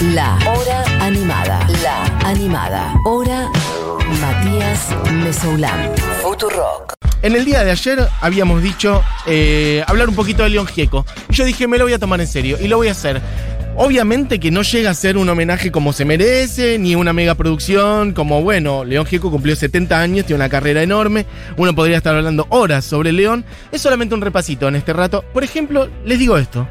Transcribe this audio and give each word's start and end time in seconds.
La 0.00 0.38
Hora 0.46 0.84
Animada. 1.00 1.66
La 1.82 2.04
Animada. 2.24 2.94
Hora 3.04 3.50
Matías 4.20 4.94
Mesoulán. 5.12 5.90
Futurock. 6.22 6.94
En 7.20 7.34
el 7.34 7.44
día 7.44 7.64
de 7.64 7.72
ayer 7.72 8.06
habíamos 8.20 8.62
dicho 8.62 9.02
eh, 9.26 9.82
hablar 9.88 10.08
un 10.08 10.14
poquito 10.14 10.44
de 10.44 10.50
León 10.50 10.68
Gieco. 10.68 11.04
Y 11.28 11.34
yo 11.34 11.44
dije, 11.44 11.66
me 11.66 11.78
lo 11.78 11.84
voy 11.84 11.94
a 11.94 11.98
tomar 11.98 12.20
en 12.20 12.28
serio 12.28 12.58
y 12.60 12.68
lo 12.68 12.76
voy 12.76 12.86
a 12.86 12.92
hacer. 12.92 13.20
Obviamente 13.74 14.38
que 14.38 14.52
no 14.52 14.62
llega 14.62 14.90
a 14.90 14.94
ser 14.94 15.16
un 15.16 15.28
homenaje 15.28 15.72
como 15.72 15.92
se 15.92 16.04
merece, 16.04 16.78
ni 16.78 16.94
una 16.94 17.12
mega 17.12 17.34
producción, 17.34 18.12
como 18.12 18.40
bueno, 18.42 18.84
León 18.84 19.04
Gieco 19.04 19.32
cumplió 19.32 19.56
70 19.56 20.00
años, 20.00 20.26
tiene 20.26 20.36
una 20.36 20.48
carrera 20.48 20.80
enorme, 20.80 21.26
uno 21.56 21.74
podría 21.74 21.96
estar 21.96 22.14
hablando 22.14 22.46
horas 22.50 22.84
sobre 22.84 23.10
León, 23.10 23.44
es 23.72 23.82
solamente 23.82 24.14
un 24.14 24.20
repasito 24.20 24.68
en 24.68 24.76
este 24.76 24.92
rato. 24.92 25.24
Por 25.32 25.42
ejemplo, 25.42 25.88
les 26.04 26.18
digo 26.20 26.38
esto, 26.38 26.68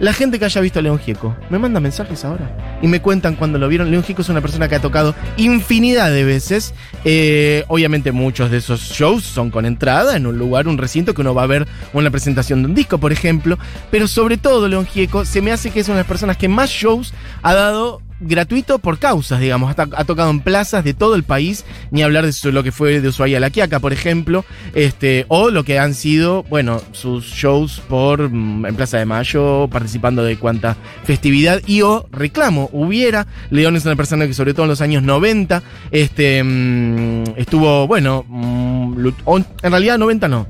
la 0.00 0.12
gente 0.12 0.38
que 0.38 0.44
haya 0.44 0.60
visto 0.60 0.78
a 0.78 0.82
León 0.82 0.98
Gieco 0.98 1.36
me 1.50 1.58
manda 1.58 1.80
mensajes 1.80 2.24
ahora 2.24 2.78
y 2.80 2.86
me 2.86 3.00
cuentan 3.02 3.34
cuando 3.34 3.58
lo 3.58 3.68
vieron. 3.68 3.90
León 3.90 4.04
Gieco 4.04 4.22
es 4.22 4.28
una 4.28 4.40
persona 4.40 4.68
que 4.68 4.76
ha 4.76 4.80
tocado 4.80 5.14
infinidad 5.36 6.10
de 6.10 6.24
veces. 6.24 6.74
Eh, 7.04 7.64
obviamente 7.68 8.12
muchos 8.12 8.50
de 8.50 8.58
esos 8.58 8.80
shows 8.80 9.24
son 9.24 9.50
con 9.50 9.66
entrada 9.66 10.16
en 10.16 10.26
un 10.26 10.38
lugar, 10.38 10.68
un 10.68 10.78
recinto 10.78 11.14
que 11.14 11.20
uno 11.20 11.34
va 11.34 11.42
a 11.42 11.46
ver 11.46 11.66
una 11.92 12.10
presentación 12.10 12.62
de 12.62 12.68
un 12.68 12.74
disco, 12.74 12.98
por 12.98 13.12
ejemplo. 13.12 13.58
Pero 13.90 14.06
sobre 14.06 14.36
todo 14.36 14.68
León 14.68 14.86
Gieco 14.86 15.24
se 15.24 15.42
me 15.42 15.52
hace 15.52 15.70
que 15.70 15.80
es 15.80 15.88
una 15.88 15.96
de 15.96 16.02
las 16.02 16.08
personas 16.08 16.36
que 16.36 16.48
más 16.48 16.70
shows 16.70 17.12
ha 17.42 17.54
dado 17.54 18.00
gratuito 18.20 18.78
por 18.78 18.98
causas, 18.98 19.40
digamos. 19.40 19.76
Ha, 19.76 19.82
ha, 19.82 20.04
tocado 20.04 20.30
en 20.30 20.40
plazas 20.40 20.84
de 20.84 20.94
todo 20.94 21.14
el 21.14 21.22
país, 21.22 21.64
ni 21.90 22.02
hablar 22.02 22.26
de 22.26 22.52
lo 22.52 22.62
que 22.62 22.72
fue 22.72 23.00
de 23.00 23.08
Ushuaia 23.08 23.40
La 23.40 23.50
Quiaca, 23.50 23.80
por 23.80 23.92
ejemplo, 23.92 24.44
este, 24.74 25.26
o 25.28 25.50
lo 25.50 25.64
que 25.64 25.78
han 25.78 25.94
sido, 25.94 26.42
bueno, 26.44 26.80
sus 26.92 27.24
shows 27.26 27.80
por 27.88 28.30
mm, 28.30 28.66
en 28.66 28.76
Plaza 28.76 28.98
de 28.98 29.04
Mayo, 29.04 29.68
participando 29.68 30.24
de 30.24 30.36
cuanta 30.36 30.76
festividad 31.04 31.60
y 31.66 31.82
o 31.82 32.06
reclamo 32.10 32.68
hubiera. 32.72 33.26
León 33.50 33.76
es 33.76 33.84
una 33.84 33.96
persona 33.96 34.26
que 34.26 34.34
sobre 34.34 34.54
todo 34.54 34.64
en 34.64 34.70
los 34.70 34.80
años 34.80 35.02
90 35.02 35.62
este, 35.90 36.42
mmm, 36.42 37.24
estuvo, 37.36 37.86
bueno, 37.86 38.24
mmm, 38.28 39.08
en 39.62 39.70
realidad 39.70 39.98
90 39.98 40.28
no, 40.28 40.46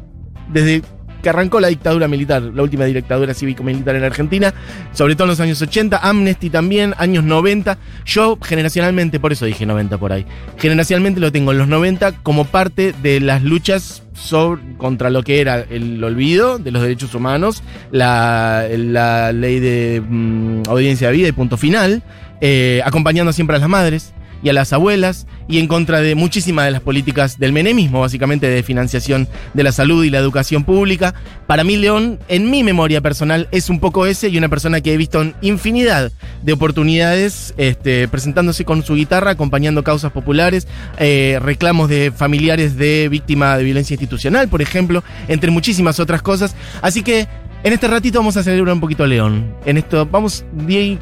desde 0.49 0.83
que 1.23 1.29
arrancó 1.29 1.61
la 1.61 1.69
dictadura 1.69 2.09
militar, 2.09 2.43
la 2.43 2.63
última 2.63 2.85
dictadura 2.85 3.35
cívico-militar 3.35 3.97
en 3.97 4.05
Argentina, 4.05 4.55
sobre 4.93 5.15
todo 5.15 5.25
en 5.25 5.31
los 5.31 5.41
años 5.41 5.61
80, 5.61 5.99
Amnesty 5.99 6.51
también, 6.51 6.95
años 6.99 7.25
90. 7.25 7.79
Yo 8.05 8.39
generacionalmente, 8.41 9.21
por 9.21 9.33
eso 9.33 9.47
dije 9.47 9.67
90 9.67 9.99
por 9.99 10.13
ahí, 10.13 10.27
generacionalmente 10.59 11.21
lo 11.21 11.33
tengo 11.33 11.53
en 11.53 11.59
los 11.59 11.69
90 11.69 12.13
como 12.23 12.45
parte 12.45 12.95
de 13.03 13.21
las 13.21 13.43
luchas 13.43 14.03
sobre, 14.15 14.63
contra 14.77 15.11
lo 15.11 15.23
que 15.23 15.41
era 15.41 15.61
el 15.61 16.03
olvido 16.03 16.59
de 16.59 16.71
los 16.71 16.83
derechos 16.83 17.15
humanos, 17.15 17.63
la, 17.91 18.67
ley 18.69 19.61
de 19.61 20.03
mmm, 20.07 20.63
audiencia 20.69 21.09
de 21.09 21.17
vida 21.17 21.29
y 21.29 21.33
punto 21.33 21.57
final, 21.57 22.03
eh, 22.41 22.81
acompañando 22.85 23.33
siempre 23.33 23.57
a 23.57 23.59
las 23.59 23.69
madres 23.69 24.13
y 24.43 24.49
a 24.49 24.53
las 24.53 24.73
abuelas 24.73 25.27
y 25.49 25.59
en 25.59 25.67
contra 25.67 26.01
de 26.01 26.15
muchísimas 26.15 26.67
de 26.67 26.71
las 26.71 26.83
políticas 26.83 27.39
del 27.39 27.53
menemismo, 27.53 28.01
básicamente 28.01 28.49
de 28.49 28.63
financiación 28.63 29.29
de 29.55 29.63
la 29.63 29.73
salud 29.73 30.05
y 30.05 30.11
la 30.11 30.19
educación 30.19 30.65
pública. 30.65 31.15
Para 31.47 31.65
mí, 31.65 31.77
León, 31.77 32.19
en 32.29 32.51
mi 32.51 32.63
memoria 32.63 33.01
personal, 33.01 33.49
es 33.51 33.71
un 33.71 33.81
poco 33.81 34.07
ese 34.07 34.29
y 34.29 34.37
una 34.37 34.49
persona 34.49 34.81
que 34.81 34.93
he 34.93 34.97
visto 34.97 35.23
en 35.23 35.35
infinidad 35.41 36.13
de 36.43 36.53
oportunidades 36.53 37.55
este, 37.57 38.09
presentándose 38.09 38.65
con 38.65 38.83
su 38.83 38.95
guitarra, 38.95 39.31
acompañando 39.31 39.83
causas 39.83 40.13
populares, 40.13 40.69
eh, 40.99 41.39
reclamos 41.41 41.89
de 41.89 42.13
familiares 42.15 42.77
de 42.77 43.09
víctimas 43.09 43.59
de 43.59 43.65
violencia 43.65 43.95
institucional, 43.95 44.49
por 44.49 44.63
ejemplo, 44.63 45.03
entre 45.29 45.51
muchísimas 45.51 45.99
otras 46.01 46.23
cosas. 46.23 46.55
Así 46.83 47.03
que 47.03 47.27
en 47.65 47.73
este 47.73 47.89
ratito 47.89 48.19
vamos 48.21 48.37
a 48.37 48.43
celebrar 48.43 48.75
un 48.75 48.81
poquito 48.81 49.05
a 49.05 49.07
León. 49.07 49.55
En 49.65 49.77
esto, 49.77 50.07
vamos, 50.07 50.45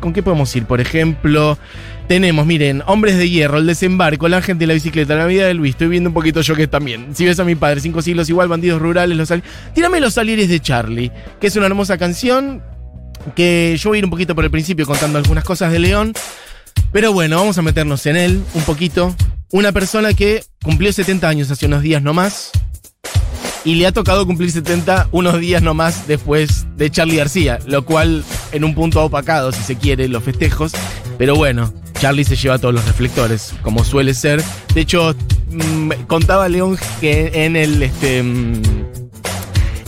¿con 0.01 0.12
qué 0.12 0.23
podemos 0.23 0.55
ir? 0.57 0.65
Por 0.65 0.81
ejemplo, 0.81 1.59
tenemos, 2.09 2.47
miren, 2.47 2.83
Hombres 2.87 3.19
de 3.19 3.29
Hierro, 3.29 3.59
El 3.59 3.67
Desembarco, 3.67 4.29
La 4.29 4.41
Gente 4.41 4.62
de 4.62 4.69
la 4.69 4.75
Bicicleta, 4.75 5.15
La 5.15 5.27
Vida 5.27 5.47
de 5.47 5.55
Luis. 5.55 5.73
Estoy 5.73 5.89
viendo 5.89 6.11
un 6.11 6.15
poquito 6.15 6.41
yo 6.41 6.55
que 6.55 6.67
también. 6.67 7.15
Si 7.15 7.25
ves 7.25 7.39
a 7.41 7.45
mi 7.45 7.55
padre, 7.57 7.81
Cinco 7.81 8.01
siglos 8.01 8.29
igual, 8.31 8.49
Bandidos 8.49 8.81
Rurales, 8.81 9.16
los 9.16 9.33
Tírame 9.75 10.00
los 10.00 10.15
salieres 10.15 10.49
de 10.49 10.61
Charlie, 10.61 11.12
que 11.41 11.49
es 11.49 11.56
una 11.56 11.66
hermosa 11.66 11.99
canción 11.99 12.62
que 13.34 13.77
yo 13.78 13.91
voy 13.91 13.97
a 13.97 14.00
ir 14.00 14.05
un 14.05 14.11
poquito 14.11 14.34
por 14.34 14.45
el 14.45 14.50
principio 14.50 14.87
contando 14.87 15.19
algunas 15.19 15.45
cosas 15.45 15.72
de 15.72 15.78
León. 15.78 16.12
Pero 16.93 17.12
bueno, 17.12 17.37
vamos 17.37 17.59
a 17.59 17.62
meternos 17.62 18.06
en 18.06 18.16
él 18.16 18.43
un 18.55 18.62
poquito. 18.62 19.15
Una 19.53 19.72
persona 19.72 20.15
que 20.15 20.43
cumplió 20.62 20.93
70 20.93 21.28
años 21.28 21.50
hace 21.50 21.66
unos 21.66 21.83
días 21.83 22.03
nomás 22.03 22.50
y 23.66 23.75
le 23.75 23.87
ha 23.88 23.93
tocado 23.93 24.25
cumplir 24.27 24.50
70 24.53 25.09
unos 25.10 25.41
días 25.41 25.60
nomás 25.60 26.06
después 26.06 26.66
de 26.77 26.88
Charlie 26.88 27.16
García, 27.16 27.59
lo 27.66 27.84
cual 27.84 28.25
en 28.53 28.62
un 28.62 28.77
punto 28.77 29.00
ha 29.00 29.04
opacado, 29.04 29.50
si 29.50 29.60
se 29.62 29.75
quiere, 29.75 30.06
los 30.06 30.22
festejos. 30.22 30.72
Pero 31.19 31.34
bueno, 31.34 31.75
Charlie 32.00 32.25
se 32.25 32.37
lleva 32.37 32.59
todos 32.59 32.72
los 32.72 32.87
reflectores, 32.87 33.54
como 33.62 33.82
suele 33.82 34.15
ser. 34.15 34.41
De 34.72 34.82
hecho, 34.82 35.16
mmm, 35.50 35.91
contaba 36.06 36.49
León 36.49 36.78
que 37.00 37.44
en 37.44 37.56
el 37.56 37.82
este. 37.82 38.22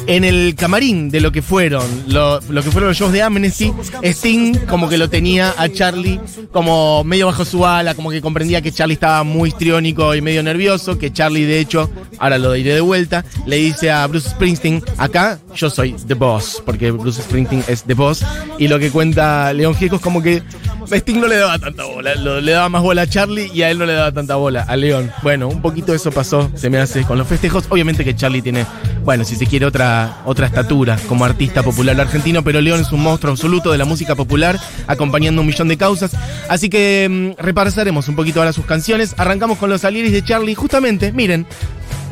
En 0.09 0.25
el 0.25 0.55
camarín 0.55 1.11
de 1.11 1.21
lo 1.21 1.33
que 1.33 1.43
fueron, 1.43 1.85
lo, 2.07 2.41
que 2.41 2.71
fueron 2.71 2.89
los 2.89 2.97
shows 2.97 3.13
de 3.13 3.21
Amnesty, 3.21 3.71
Sting 4.03 4.55
como 4.67 4.89
que 4.89 4.97
lo 4.97 5.11
tenía 5.11 5.55
a 5.59 5.69
Charlie 5.69 6.19
como 6.51 7.05
medio 7.05 7.27
bajo 7.27 7.45
su 7.45 7.67
ala, 7.67 7.95
como 7.95 8.11
que 8.11 8.23
comprendía 8.23 8.63
que 8.63 8.73
Charlie 8.73 8.95
estaba 8.95 9.23
muy 9.23 9.51
histriónico 9.51 10.15
y 10.15 10.23
medio 10.23 10.43
nervioso, 10.43 10.97
que 10.97 11.13
Charlie 11.13 11.45
de 11.45 11.61
hecho, 11.61 11.91
ahora 12.19 12.39
lo 12.39 12.53
diré 12.53 12.73
de 12.73 12.81
vuelta, 12.81 13.23
le 13.45 13.57
dice 13.57 13.91
a 13.91 14.07
Bruce 14.07 14.31
Springsteen, 14.31 14.83
acá 14.97 15.41
yo 15.55 15.69
soy 15.69 15.93
The 15.93 16.15
Boss, 16.15 16.63
porque 16.65 16.91
Bruce 16.91 17.21
Springsteen 17.21 17.65
es 17.69 17.85
The 17.85 17.93
Boss, 17.93 18.25
y 18.59 18.69
lo 18.69 18.79
que 18.79 18.91
cuenta 18.91 19.53
León 19.53 19.75
Gieco 19.75 19.97
es 19.97 20.03
como 20.03 20.23
que 20.23 20.43
Sting 20.91 21.21
no 21.21 21.27
le 21.27 21.37
daba 21.37 21.59
tanta 21.59 21.85
bola, 21.85 22.15
le 22.15 22.53
daba 22.53 22.71
más 22.71 22.83
bola 22.83 23.03
a 23.03 23.07
Charlie 23.07 23.51
y 23.53 23.61
a 23.61 23.71
él 23.71 23.79
no 23.79 23.85
le 23.85 23.93
daba 23.93 24.11
tanta 24.11 24.37
bola, 24.37 24.63
a 24.63 24.75
León. 24.75 25.13
Bueno, 25.23 25.49
un 25.49 25.61
poquito 25.61 25.93
eso 25.93 26.11
pasó, 26.11 26.51
se 26.55 26.71
me 26.71 26.79
hace 26.79 27.03
con 27.03 27.19
los 27.19 27.27
festejos, 27.27 27.67
obviamente 27.69 28.07
que 28.07 28.17
Charlie 28.17 28.41
tiene, 28.41 28.65
bueno, 29.05 29.25
si 29.25 29.37
se 29.37 29.47
quiere 29.47 29.67
otra 29.67 29.98
otra 30.25 30.47
estatura 30.47 30.99
como 31.09 31.25
artista 31.25 31.63
popular 31.63 32.01
argentino, 32.01 32.43
pero 32.43 32.61
León 32.61 32.81
es 32.81 32.93
un 32.93 33.03
monstruo 33.03 33.33
absoluto 33.33 33.73
de 33.73 33.79
la 33.79 33.85
música 33.85 34.15
popular, 34.15 34.59
acompañando 34.87 35.41
un 35.41 35.47
millón 35.47 35.69
de 35.69 35.77
causas. 35.77 36.13
Así 36.49 36.69
que 36.69 37.09
mmm, 37.09 37.43
repasaremos 37.43 38.09
un 38.09 38.17
poquito 38.17 38.41
ahora 38.41 38.53
sus 38.53 38.67
canciones. 38.67 39.15
Arrancamos 39.19 39.59
con 39.59 39.71
los 39.71 39.85
Alieris 39.85 40.13
de 40.13 40.23
Charlie. 40.23 40.55
Justamente, 40.55 41.13
miren, 41.13 41.47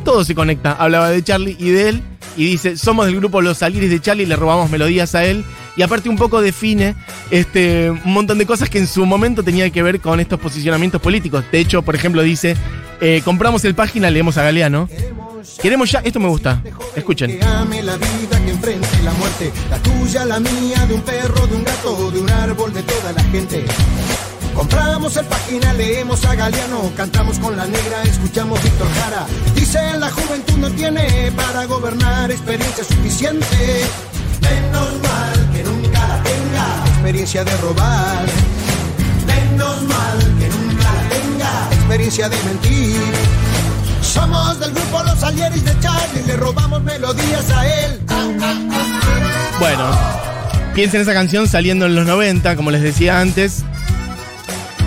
todo 0.04 0.24
se 0.24 0.34
conecta. 0.34 0.72
Hablaba 0.72 1.10
de 1.10 1.22
Charlie 1.22 1.56
y 1.58 1.70
de 1.70 1.88
él. 1.88 2.02
Y 2.36 2.44
dice, 2.44 2.76
somos 2.76 3.06
del 3.06 3.16
grupo 3.16 3.40
Los 3.40 3.62
Alieris 3.62 3.90
de 3.90 4.00
Charlie, 4.00 4.26
le 4.26 4.36
robamos 4.36 4.70
melodías 4.70 5.14
a 5.14 5.24
él. 5.24 5.44
Y 5.76 5.82
aparte 5.82 6.08
un 6.08 6.16
poco 6.16 6.40
define 6.40 6.94
este, 7.30 7.90
un 7.90 8.12
montón 8.12 8.38
de 8.38 8.46
cosas 8.46 8.70
que 8.70 8.78
en 8.78 8.86
su 8.86 9.04
momento 9.04 9.42
tenía 9.42 9.68
que 9.70 9.82
ver 9.82 10.00
con 10.00 10.20
estos 10.20 10.40
posicionamientos 10.40 11.00
políticos. 11.00 11.44
De 11.52 11.60
hecho, 11.60 11.82
por 11.82 11.94
ejemplo, 11.94 12.22
dice, 12.22 12.56
eh, 13.00 13.20
compramos 13.24 13.64
el 13.64 13.74
página, 13.74 14.10
leemos 14.10 14.38
a 14.38 14.42
Galeano. 14.42 14.88
Queremos 15.60 15.90
ya, 15.90 16.00
esto 16.00 16.18
me 16.18 16.28
gusta. 16.28 16.62
Escuchen. 16.94 17.42
Ame 17.42 17.82
la 17.82 17.96
vida, 17.96 18.42
que 18.44 18.50
enfrente 18.50 18.88
la 19.04 19.12
muerte. 19.12 19.52
La 19.70 19.78
tuya, 19.78 20.24
la 20.24 20.40
mía, 20.40 20.86
de 20.86 20.94
un 20.94 21.02
perro, 21.02 21.46
de 21.46 21.56
un 21.56 21.64
gato, 21.64 22.10
de 22.10 22.20
un 22.20 22.30
árbol, 22.30 22.72
de 22.72 22.82
toda 22.82 23.12
la 23.12 23.22
gente. 23.24 23.64
Compramos 24.54 25.14
el 25.18 25.26
página, 25.26 25.74
leemos 25.74 26.24
a 26.24 26.34
Galeano, 26.34 26.90
cantamos 26.96 27.38
con 27.38 27.54
la 27.56 27.66
negra, 27.66 28.02
escuchamos 28.04 28.62
Víctor 28.62 28.88
Jara. 28.94 29.26
Dicen 29.54 30.00
la 30.00 30.10
juventud 30.10 30.56
no 30.56 30.70
tiene 30.70 31.30
para 31.36 31.66
gobernar 31.66 32.30
experiencia 32.30 32.82
suficiente. 32.82 33.46
Menos 34.40 35.02
mal 35.02 35.35
experiencia 37.06 37.44
de 37.44 37.56
robar. 37.58 38.26
Menos 39.28 39.82
mal 39.82 40.18
que 40.40 40.48
nunca 40.48 40.90
tenga, 41.08 41.68
experiencia 41.70 42.28
de 42.28 42.36
mentir. 42.42 43.00
Somos 44.02 44.58
del 44.58 44.72
grupo 44.72 45.04
Los 45.04 45.22
Alieris 45.22 45.64
de 45.64 45.78
Charlie, 45.78 46.24
le 46.26 46.36
robamos 46.36 46.82
melodías 46.82 47.48
a 47.50 47.64
él. 47.64 48.00
Bueno, 49.60 49.88
piensen 50.74 51.02
esa 51.02 51.12
canción 51.12 51.46
saliendo 51.46 51.86
en 51.86 51.94
los 51.94 52.06
90, 52.08 52.56
como 52.56 52.72
les 52.72 52.82
decía 52.82 53.20
antes. 53.20 53.64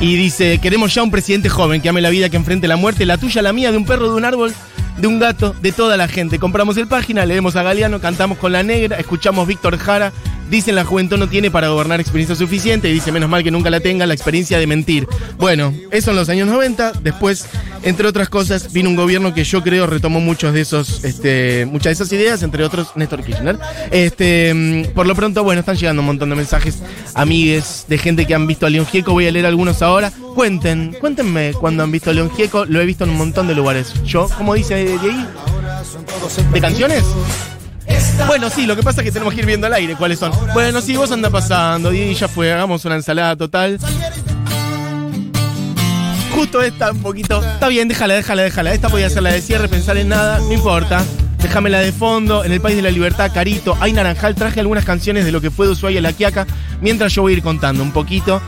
Y 0.01 0.17
dice, 0.17 0.59
queremos 0.59 0.93
ya 0.93 1.03
un 1.03 1.11
presidente 1.11 1.47
joven 1.47 1.81
que 1.81 1.87
ame 1.87 2.01
la 2.01 2.09
vida, 2.09 2.27
que 2.27 2.35
enfrente 2.35 2.67
la 2.67 2.75
muerte, 2.75 3.05
la 3.05 3.17
tuya, 3.17 3.41
la 3.41 3.53
mía, 3.53 3.71
de 3.71 3.77
un 3.77 3.85
perro, 3.85 4.09
de 4.09 4.17
un 4.17 4.25
árbol, 4.25 4.53
de 4.97 5.07
un 5.07 5.19
gato, 5.19 5.55
de 5.61 5.71
toda 5.71 5.95
la 5.95 6.09
gente. 6.09 6.37
Compramos 6.37 6.75
el 6.75 6.87
página, 6.87 7.25
leemos 7.25 7.55
a 7.55 7.63
Galeano, 7.63 8.01
cantamos 8.01 8.39
con 8.39 8.51
la 8.51 8.61
negra, 8.61 8.97
escuchamos 8.97 9.47
Víctor 9.47 9.77
Jara. 9.77 10.11
Dicen 10.49 10.75
la 10.75 10.83
juventud 10.83 11.17
no 11.17 11.29
tiene 11.29 11.51
para 11.51 11.69
gobernar 11.69 11.99
experiencia 11.99 12.35
suficiente 12.35 12.89
y 12.89 12.93
dice 12.93 13.11
menos 13.11 13.29
mal 13.29 13.43
que 13.43 13.51
nunca 13.51 13.69
la 13.69 13.79
tenga 13.79 14.05
la 14.05 14.13
experiencia 14.13 14.57
de 14.57 14.67
mentir. 14.67 15.07
Bueno, 15.37 15.73
eso 15.91 16.11
en 16.11 16.17
los 16.17 16.29
años 16.29 16.47
90. 16.47 16.93
Después, 17.03 17.45
entre 17.83 18.07
otras 18.07 18.29
cosas, 18.29 18.73
vino 18.73 18.89
un 18.89 18.95
gobierno 18.95 19.33
que 19.33 19.43
yo 19.43 19.61
creo 19.61 19.85
retomó 19.87 20.19
muchos 20.19 20.53
de 20.53 20.61
esos, 20.61 21.03
este, 21.03 21.65
muchas 21.65 21.85
de 21.85 21.91
esas 21.91 22.11
ideas, 22.11 22.43
entre 22.43 22.63
otros 22.63 22.89
Néstor 22.95 23.23
Kirchner. 23.23 23.59
Este, 23.91 24.89
por 24.95 25.05
lo 25.07 25.15
pronto, 25.15 25.43
bueno, 25.43 25.59
están 25.59 25.77
llegando 25.77 26.01
un 26.01 26.07
montón 26.07 26.29
de 26.29 26.35
mensajes, 26.35 26.79
amigues, 27.13 27.85
de 27.87 27.97
gente 27.97 28.25
que 28.25 28.33
han 28.33 28.47
visto 28.47 28.65
a 28.65 28.69
León 28.69 28.87
Gieco. 28.87 29.13
Voy 29.13 29.27
a 29.27 29.31
leer 29.31 29.45
algunos 29.45 29.81
ahora. 29.81 30.11
Cuenten, 30.35 30.95
cuéntenme 30.99 31.53
cuando 31.53 31.83
han 31.83 31.91
visto 31.91 32.09
a 32.09 32.13
León 32.13 32.31
Gieco. 32.35 32.65
Lo 32.65 32.81
he 32.81 32.85
visto 32.85 33.03
en 33.03 33.11
un 33.11 33.17
montón 33.17 33.47
de 33.47 33.55
lugares. 33.55 33.93
Yo, 34.03 34.27
como 34.37 34.55
dice 34.55 34.73
ahí, 34.73 34.97
¿de 36.51 36.61
canciones? 36.61 37.03
Bueno, 38.27 38.49
sí, 38.49 38.65
lo 38.65 38.75
que 38.75 38.83
pasa 38.83 39.01
es 39.01 39.05
que 39.05 39.11
tenemos 39.11 39.33
que 39.33 39.41
ir 39.41 39.45
viendo 39.45 39.67
al 39.67 39.73
aire 39.73 39.95
cuáles 39.95 40.19
son. 40.19 40.31
Bueno, 40.53 40.81
sí, 40.81 40.95
vos 40.95 41.11
anda 41.11 41.29
pasando, 41.29 41.93
y 41.93 42.13
ya 42.13 42.27
fue, 42.27 42.51
hagamos 42.53 42.85
una 42.85 42.95
ensalada 42.95 43.35
total. 43.35 43.79
Justo 46.33 46.61
esta 46.61 46.91
un 46.91 47.01
poquito. 47.01 47.43
Está 47.43 47.67
bien, 47.67 47.87
déjala, 47.87 48.13
déjala, 48.13 48.43
déjala. 48.43 48.73
Esta 48.73 48.89
podía 48.89 49.09
ser 49.09 49.23
la 49.23 49.31
de 49.31 49.41
cierre, 49.41 49.67
pensar 49.67 49.97
en 49.97 50.09
nada, 50.09 50.39
no 50.39 50.53
importa. 50.53 51.03
Déjamela 51.41 51.79
de 51.79 51.91
fondo, 51.91 52.43
en 52.43 52.51
el 52.51 52.59
País 52.61 52.75
de 52.75 52.81
la 52.81 52.91
Libertad, 52.91 53.31
Carito, 53.33 53.77
hay 53.79 53.93
Naranjal, 53.93 54.35
traje 54.35 54.59
algunas 54.59 54.83
canciones 54.83 55.23
de 55.23 55.31
lo 55.31 55.39
que 55.39 55.49
fue 55.49 55.65
de 55.67 55.71
Ushuaia 55.71 56.01
La 56.01 56.11
Quiaca, 56.11 56.45
mientras 56.81 57.13
yo 57.13 57.21
voy 57.21 57.33
a 57.33 57.37
ir 57.37 57.43
contando 57.43 57.81
un 57.81 57.91
poquito. 57.91 58.41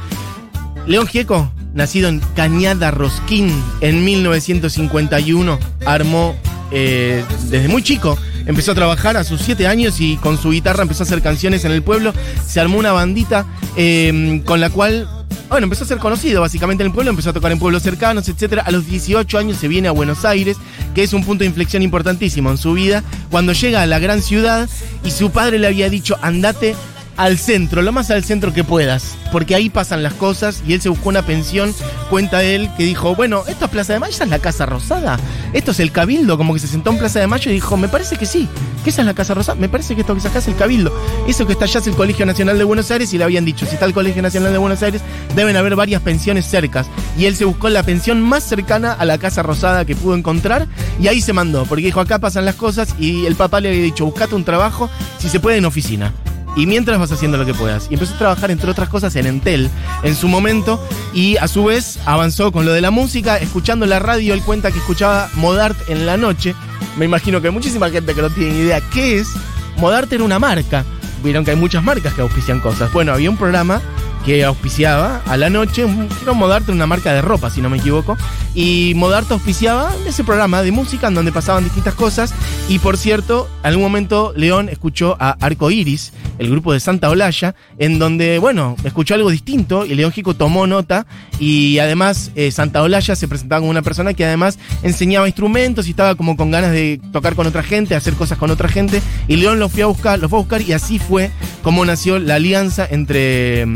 León 0.87 1.07
Gieco, 1.07 1.51
nacido 1.73 2.09
en 2.09 2.19
Cañada 2.35 2.91
Rosquín 2.91 3.51
en 3.79 4.03
1951, 4.03 5.57
armó 5.85 6.35
eh, 6.71 7.23
desde 7.49 7.67
muy 7.69 7.81
chico. 7.81 8.17
Empezó 8.45 8.71
a 8.71 8.75
trabajar 8.75 9.17
a 9.17 9.23
sus 9.23 9.41
7 9.41 9.67
años 9.67 9.99
y 9.99 10.17
con 10.17 10.37
su 10.37 10.51
guitarra 10.51 10.83
empezó 10.83 11.03
a 11.03 11.05
hacer 11.05 11.21
canciones 11.21 11.65
en 11.65 11.71
el 11.71 11.83
pueblo. 11.83 12.13
Se 12.45 12.59
armó 12.59 12.77
una 12.77 12.91
bandita 12.91 13.45
eh, 13.75 14.41
con 14.45 14.59
la 14.59 14.69
cual 14.69 15.07
bueno, 15.51 15.65
empezó 15.65 15.83
a 15.83 15.87
ser 15.87 15.97
conocido 15.97 16.39
básicamente 16.39 16.81
en 16.81 16.87
el 16.87 16.93
pueblo, 16.93 17.09
empezó 17.09 17.31
a 17.31 17.33
tocar 17.33 17.51
en 17.51 17.59
pueblos 17.59 17.83
cercanos, 17.83 18.29
etc. 18.29 18.61
A 18.63 18.71
los 18.71 18.87
18 18.87 19.37
años 19.37 19.57
se 19.57 19.67
viene 19.67 19.89
a 19.89 19.91
Buenos 19.91 20.23
Aires, 20.23 20.55
que 20.95 21.03
es 21.03 21.11
un 21.11 21.25
punto 21.25 21.43
de 21.43 21.49
inflexión 21.49 21.83
importantísimo 21.83 22.49
en 22.49 22.57
su 22.57 22.71
vida, 22.71 23.03
cuando 23.29 23.51
llega 23.51 23.81
a 23.81 23.85
la 23.85 23.99
gran 23.99 24.21
ciudad 24.21 24.69
y 25.03 25.11
su 25.11 25.31
padre 25.31 25.59
le 25.59 25.67
había 25.67 25.89
dicho, 25.89 26.17
andate 26.21 26.73
al 27.17 27.37
centro, 27.37 27.81
lo 27.81 27.91
más 27.91 28.09
al 28.11 28.23
centro 28.23 28.53
que 28.53 28.63
puedas, 28.63 29.15
porque 29.31 29.55
ahí 29.55 29.69
pasan 29.69 30.03
las 30.03 30.13
cosas 30.13 30.63
y 30.67 30.73
él 30.73 30.81
se 30.81 30.89
buscó 30.89 31.09
una 31.09 31.23
pensión, 31.23 31.73
cuenta 32.09 32.43
él, 32.43 32.69
que 32.77 32.83
dijo, 32.83 33.15
bueno, 33.15 33.43
¿esto 33.47 33.65
es 33.65 33.71
Plaza 33.71 33.93
de 33.93 33.99
Mayo? 33.99 34.13
¿Esa 34.13 34.23
es 34.23 34.29
la 34.29 34.39
Casa 34.39 34.65
Rosada? 34.65 35.19
¿Esto 35.53 35.71
es 35.71 35.79
el 35.79 35.91
Cabildo? 35.91 36.37
Como 36.37 36.53
que 36.53 36.59
se 36.59 36.67
sentó 36.67 36.91
en 36.91 36.97
Plaza 36.97 37.19
de 37.19 37.27
Mayo 37.27 37.51
y 37.51 37.55
dijo, 37.55 37.77
me 37.77 37.87
parece 37.87 38.15
que 38.17 38.25
sí, 38.25 38.47
que 38.83 38.89
esa 38.89 39.01
es 39.01 39.07
la 39.07 39.13
Casa 39.13 39.33
Rosada, 39.33 39.59
me 39.59 39.69
parece 39.69 39.95
que 39.95 40.01
esto 40.01 40.15
que 40.15 40.27
acá 40.27 40.39
es 40.39 40.47
el 40.47 40.55
Cabildo. 40.55 40.93
Eso 41.27 41.45
que 41.45 41.53
está 41.53 41.65
allá 41.65 41.79
es 41.79 41.87
el 41.87 41.95
Colegio 41.95 42.25
Nacional 42.25 42.57
de 42.57 42.63
Buenos 42.63 42.89
Aires 42.91 43.13
y 43.13 43.17
le 43.17 43.23
habían 43.23 43.45
dicho, 43.45 43.65
si 43.65 43.73
está 43.73 43.85
el 43.85 43.93
Colegio 43.93 44.21
Nacional 44.21 44.51
de 44.51 44.57
Buenos 44.57 44.81
Aires, 44.83 45.01
deben 45.35 45.55
haber 45.55 45.75
varias 45.75 46.01
pensiones 46.01 46.45
cercas. 46.45 46.87
Y 47.17 47.25
él 47.25 47.35
se 47.35 47.45
buscó 47.45 47.69
la 47.69 47.83
pensión 47.83 48.21
más 48.21 48.43
cercana 48.43 48.93
a 48.93 49.05
la 49.05 49.17
Casa 49.17 49.43
Rosada 49.43 49.85
que 49.85 49.95
pudo 49.95 50.15
encontrar 50.15 50.67
y 50.99 51.07
ahí 51.07 51.21
se 51.21 51.33
mandó, 51.33 51.65
porque 51.65 51.85
dijo, 51.85 51.99
acá 51.99 52.19
pasan 52.19 52.45
las 52.45 52.55
cosas 52.55 52.95
y 52.99 53.25
el 53.25 53.35
papá 53.35 53.59
le 53.59 53.69
había 53.69 53.83
dicho, 53.83 54.05
buscate 54.05 54.35
un 54.35 54.43
trabajo, 54.43 54.89
si 55.19 55.29
se 55.29 55.39
puede, 55.39 55.57
en 55.57 55.65
oficina 55.65 56.13
y 56.55 56.65
mientras 56.65 56.99
vas 56.99 57.11
haciendo 57.11 57.37
lo 57.37 57.45
que 57.45 57.53
puedas. 57.53 57.87
Y 57.89 57.95
empezó 57.95 58.15
a 58.15 58.17
trabajar, 58.17 58.51
entre 58.51 58.69
otras 58.69 58.89
cosas, 58.89 59.15
en 59.15 59.25
Entel 59.25 59.69
en 60.03 60.15
su 60.15 60.27
momento 60.27 60.83
y 61.13 61.37
a 61.37 61.47
su 61.47 61.65
vez 61.65 61.99
avanzó 62.05 62.51
con 62.51 62.65
lo 62.65 62.73
de 62.73 62.81
la 62.81 62.91
música, 62.91 63.37
escuchando 63.37 63.85
la 63.85 63.99
radio, 63.99 64.33
él 64.33 64.41
cuenta 64.41 64.71
que 64.71 64.79
escuchaba 64.79 65.29
Modart 65.35 65.77
en 65.89 66.05
la 66.05 66.17
noche. 66.17 66.55
Me 66.97 67.05
imagino 67.05 67.41
que 67.41 67.47
hay 67.47 67.53
muchísima 67.53 67.89
gente 67.89 68.13
que 68.13 68.21
no 68.21 68.29
tiene 68.29 68.57
idea 68.57 68.81
qué 68.93 69.19
es. 69.19 69.29
Modart 69.77 70.11
era 70.11 70.23
una 70.23 70.39
marca. 70.39 70.83
Vieron 71.23 71.45
que 71.45 71.51
hay 71.51 71.57
muchas 71.57 71.83
marcas 71.83 72.13
que 72.13 72.21
auspician 72.21 72.59
cosas. 72.59 72.91
Bueno, 72.91 73.13
había 73.13 73.29
un 73.29 73.37
programa 73.37 73.81
que 74.25 74.43
auspiciaba 74.43 75.21
a 75.25 75.37
la 75.37 75.49
noche, 75.49 75.85
era 76.21 76.33
Modarte, 76.33 76.71
una 76.71 76.87
marca 76.87 77.13
de 77.13 77.21
ropa, 77.21 77.49
si 77.49 77.61
no 77.61 77.69
me 77.69 77.77
equivoco, 77.77 78.17
y 78.53 78.93
Modarte 78.95 79.33
auspiciaba 79.33 79.91
ese 80.07 80.23
programa 80.23 80.61
de 80.61 80.71
música 80.71 81.07
en 81.07 81.15
donde 81.15 81.31
pasaban 81.31 81.63
distintas 81.63 81.95
cosas, 81.95 82.33
y 82.69 82.79
por 82.79 82.97
cierto, 82.97 83.49
en 83.61 83.67
algún 83.67 83.83
momento 83.83 84.33
León 84.35 84.69
escuchó 84.69 85.17
a 85.19 85.37
Arco 85.39 85.71
Iris, 85.71 86.13
el 86.37 86.49
grupo 86.49 86.73
de 86.73 86.79
Santa 86.79 87.09
Olalla, 87.09 87.55
en 87.77 87.99
donde, 87.99 88.37
bueno, 88.39 88.75
escuchó 88.83 89.15
algo 89.15 89.29
distinto, 89.29 89.85
y 89.85 89.95
León 89.95 90.11
Gico 90.11 90.35
tomó 90.35 90.67
nota, 90.67 91.05
y 91.39 91.79
además 91.79 92.31
eh, 92.35 92.51
Santa 92.51 92.83
Olalla 92.83 93.15
se 93.15 93.27
presentaba 93.27 93.61
como 93.61 93.71
una 93.71 93.81
persona 93.81 94.13
que 94.13 94.25
además 94.25 94.59
enseñaba 94.83 95.27
instrumentos 95.27 95.87
y 95.87 95.91
estaba 95.91 96.15
como 96.15 96.37
con 96.37 96.51
ganas 96.51 96.71
de 96.71 97.01
tocar 97.11 97.35
con 97.35 97.47
otra 97.47 97.63
gente, 97.63 97.95
hacer 97.95 98.13
cosas 98.13 98.37
con 98.37 98.51
otra 98.51 98.69
gente, 98.69 99.01
y 99.27 99.37
León 99.37 99.59
lo 99.59 99.69
fue 99.69 99.83
a 99.83 99.87
buscar, 99.87 100.19
lo 100.19 100.29
fue 100.29 100.39
a 100.39 100.41
buscar, 100.41 100.61
y 100.61 100.73
así 100.73 100.99
fue 100.99 101.31
como 101.63 101.85
nació 101.85 102.19
la 102.19 102.35
alianza 102.35 102.87
entre 102.89 103.67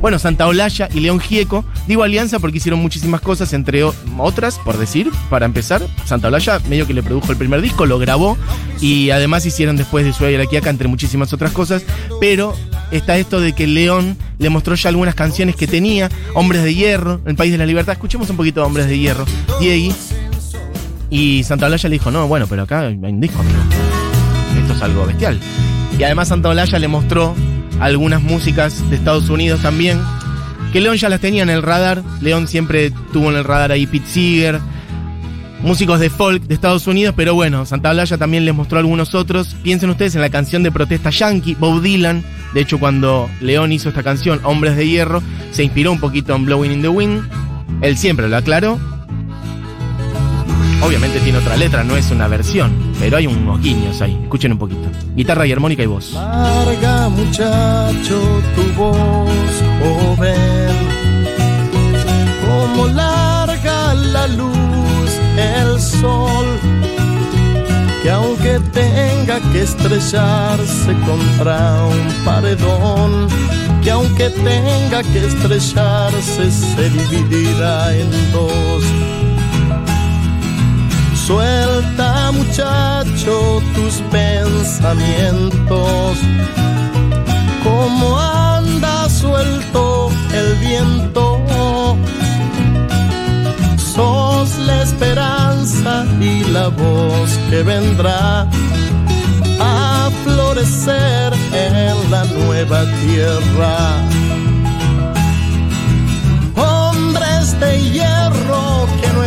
bueno, 0.00 0.18
Santa 0.18 0.46
Olalla 0.46 0.88
y 0.92 1.00
León 1.00 1.20
Gieco. 1.20 1.64
Digo 1.86 2.02
alianza 2.02 2.38
porque 2.38 2.58
hicieron 2.58 2.80
muchísimas 2.80 3.20
cosas, 3.20 3.52
entre 3.52 3.82
otras, 3.82 4.58
por 4.58 4.78
decir, 4.78 5.10
para 5.30 5.46
empezar, 5.46 5.82
Santa 6.04 6.28
Olalla 6.28 6.60
medio 6.68 6.86
que 6.86 6.94
le 6.94 7.02
produjo 7.02 7.32
el 7.32 7.38
primer 7.38 7.60
disco, 7.60 7.86
lo 7.86 7.98
grabó 7.98 8.36
y 8.80 9.10
además 9.10 9.44
hicieron 9.46 9.76
después 9.76 10.04
de 10.04 10.12
Sueño 10.12 10.34
y 10.34 10.38
la 10.38 10.46
Quiaca, 10.46 10.70
entre 10.70 10.88
muchísimas 10.88 11.32
otras 11.32 11.52
cosas. 11.52 11.82
Pero 12.20 12.54
está 12.90 13.18
esto 13.18 13.40
de 13.40 13.52
que 13.52 13.66
León 13.66 14.16
le 14.38 14.50
mostró 14.50 14.74
ya 14.74 14.88
algunas 14.88 15.14
canciones 15.14 15.56
que 15.56 15.66
tenía, 15.66 16.08
Hombres 16.34 16.62
de 16.62 16.74
Hierro, 16.74 17.20
El 17.26 17.36
País 17.36 17.52
de 17.52 17.58
la 17.58 17.66
Libertad. 17.66 17.92
Escuchemos 17.92 18.30
un 18.30 18.36
poquito 18.36 18.60
de 18.60 18.66
Hombres 18.66 18.86
de 18.86 18.98
Hierro. 18.98 19.24
Diegui. 19.60 19.92
Y 21.10 21.42
Santa 21.44 21.66
Olalla 21.66 21.88
le 21.88 21.94
dijo, 21.94 22.10
no, 22.10 22.28
bueno, 22.28 22.46
pero 22.46 22.62
acá 22.62 22.80
hay 22.80 22.94
un 22.94 23.20
disco, 23.20 23.42
Esto 24.60 24.72
es 24.74 24.82
algo 24.82 25.06
bestial. 25.06 25.40
Y 25.98 26.02
además 26.02 26.28
Santa 26.28 26.50
Olalla 26.50 26.78
le 26.78 26.88
mostró 26.88 27.34
algunas 27.80 28.22
músicas 28.22 28.88
de 28.90 28.96
Estados 28.96 29.28
Unidos 29.28 29.60
también, 29.60 30.00
que 30.72 30.80
León 30.80 30.96
ya 30.96 31.08
las 31.08 31.20
tenía 31.20 31.42
en 31.42 31.50
el 31.50 31.62
radar. 31.62 32.02
León 32.20 32.48
siempre 32.48 32.90
tuvo 33.12 33.30
en 33.30 33.36
el 33.36 33.44
radar 33.44 33.72
ahí 33.72 33.86
Pete 33.86 34.06
Seeger, 34.06 34.60
músicos 35.60 36.00
de 36.00 36.10
folk 36.10 36.42
de 36.44 36.54
Estados 36.54 36.86
Unidos, 36.86 37.14
pero 37.16 37.34
bueno, 37.34 37.66
Santa 37.66 37.92
Blaya 37.92 38.18
también 38.18 38.44
les 38.44 38.54
mostró 38.54 38.78
algunos 38.78 39.14
otros. 39.14 39.56
Piensen 39.62 39.90
ustedes 39.90 40.14
en 40.14 40.20
la 40.20 40.30
canción 40.30 40.62
de 40.62 40.72
protesta 40.72 41.10
Yankee, 41.10 41.56
Bob 41.58 41.82
Dylan. 41.82 42.22
De 42.54 42.60
hecho, 42.60 42.78
cuando 42.78 43.28
León 43.40 43.72
hizo 43.72 43.88
esta 43.88 44.02
canción, 44.02 44.40
Hombres 44.44 44.76
de 44.76 44.88
Hierro, 44.88 45.22
se 45.52 45.64
inspiró 45.64 45.92
un 45.92 46.00
poquito 46.00 46.34
en 46.34 46.44
Blowing 46.44 46.72
in 46.72 46.82
the 46.82 46.88
Wind. 46.88 47.22
Él 47.82 47.96
siempre 47.96 48.28
lo 48.28 48.36
aclaró. 48.36 48.78
Obviamente 50.80 51.20
tiene 51.20 51.38
otra 51.38 51.56
letra, 51.56 51.82
no 51.82 51.96
es 51.96 52.10
una 52.10 52.28
versión, 52.28 52.72
pero 53.00 53.16
hay 53.16 53.26
unos 53.26 53.60
guiños 53.60 54.00
ahí. 54.00 54.18
Escuchen 54.22 54.52
un 54.52 54.58
poquito. 54.58 54.88
Guitarra 55.14 55.46
y 55.46 55.52
armónica 55.52 55.82
y 55.82 55.86
voz. 55.86 56.12
Larga 56.12 57.08
muchacho 57.08 58.42
tu 58.54 58.62
voz 58.80 59.28
joven, 59.80 60.70
como 62.46 62.86
larga 62.86 63.94
la 63.94 64.26
luz 64.28 65.20
el 65.36 65.80
sol, 65.80 66.46
que 68.02 68.10
aunque 68.10 68.60
tenga 68.72 69.40
que 69.52 69.62
estrellarse 69.62 70.92
contra 71.04 71.84
un 71.84 72.24
paredón, 72.24 73.28
que 73.82 73.90
aunque 73.90 74.30
tenga 74.30 75.02
que 75.02 75.26
estrellarse 75.26 76.50
se 76.50 76.90
dividirá 76.90 77.96
en 77.96 78.10
dos 78.32 78.84
Suelta 81.28 82.32
muchacho 82.32 83.60
tus 83.74 83.96
pensamientos, 84.10 86.16
como 87.62 88.18
anda 88.18 89.06
suelto 89.10 90.10
el 90.32 90.54
viento. 90.54 91.38
Sos 93.76 94.56
la 94.56 94.84
esperanza 94.84 96.06
y 96.18 96.44
la 96.44 96.68
voz 96.68 97.38
que 97.50 97.62
vendrá 97.62 98.48
a 99.60 100.10
florecer 100.24 101.34
en 101.52 102.10
la 102.10 102.24
nueva 102.24 102.86
tierra 103.02 103.98
de 107.60 107.90
hierro 107.90 108.67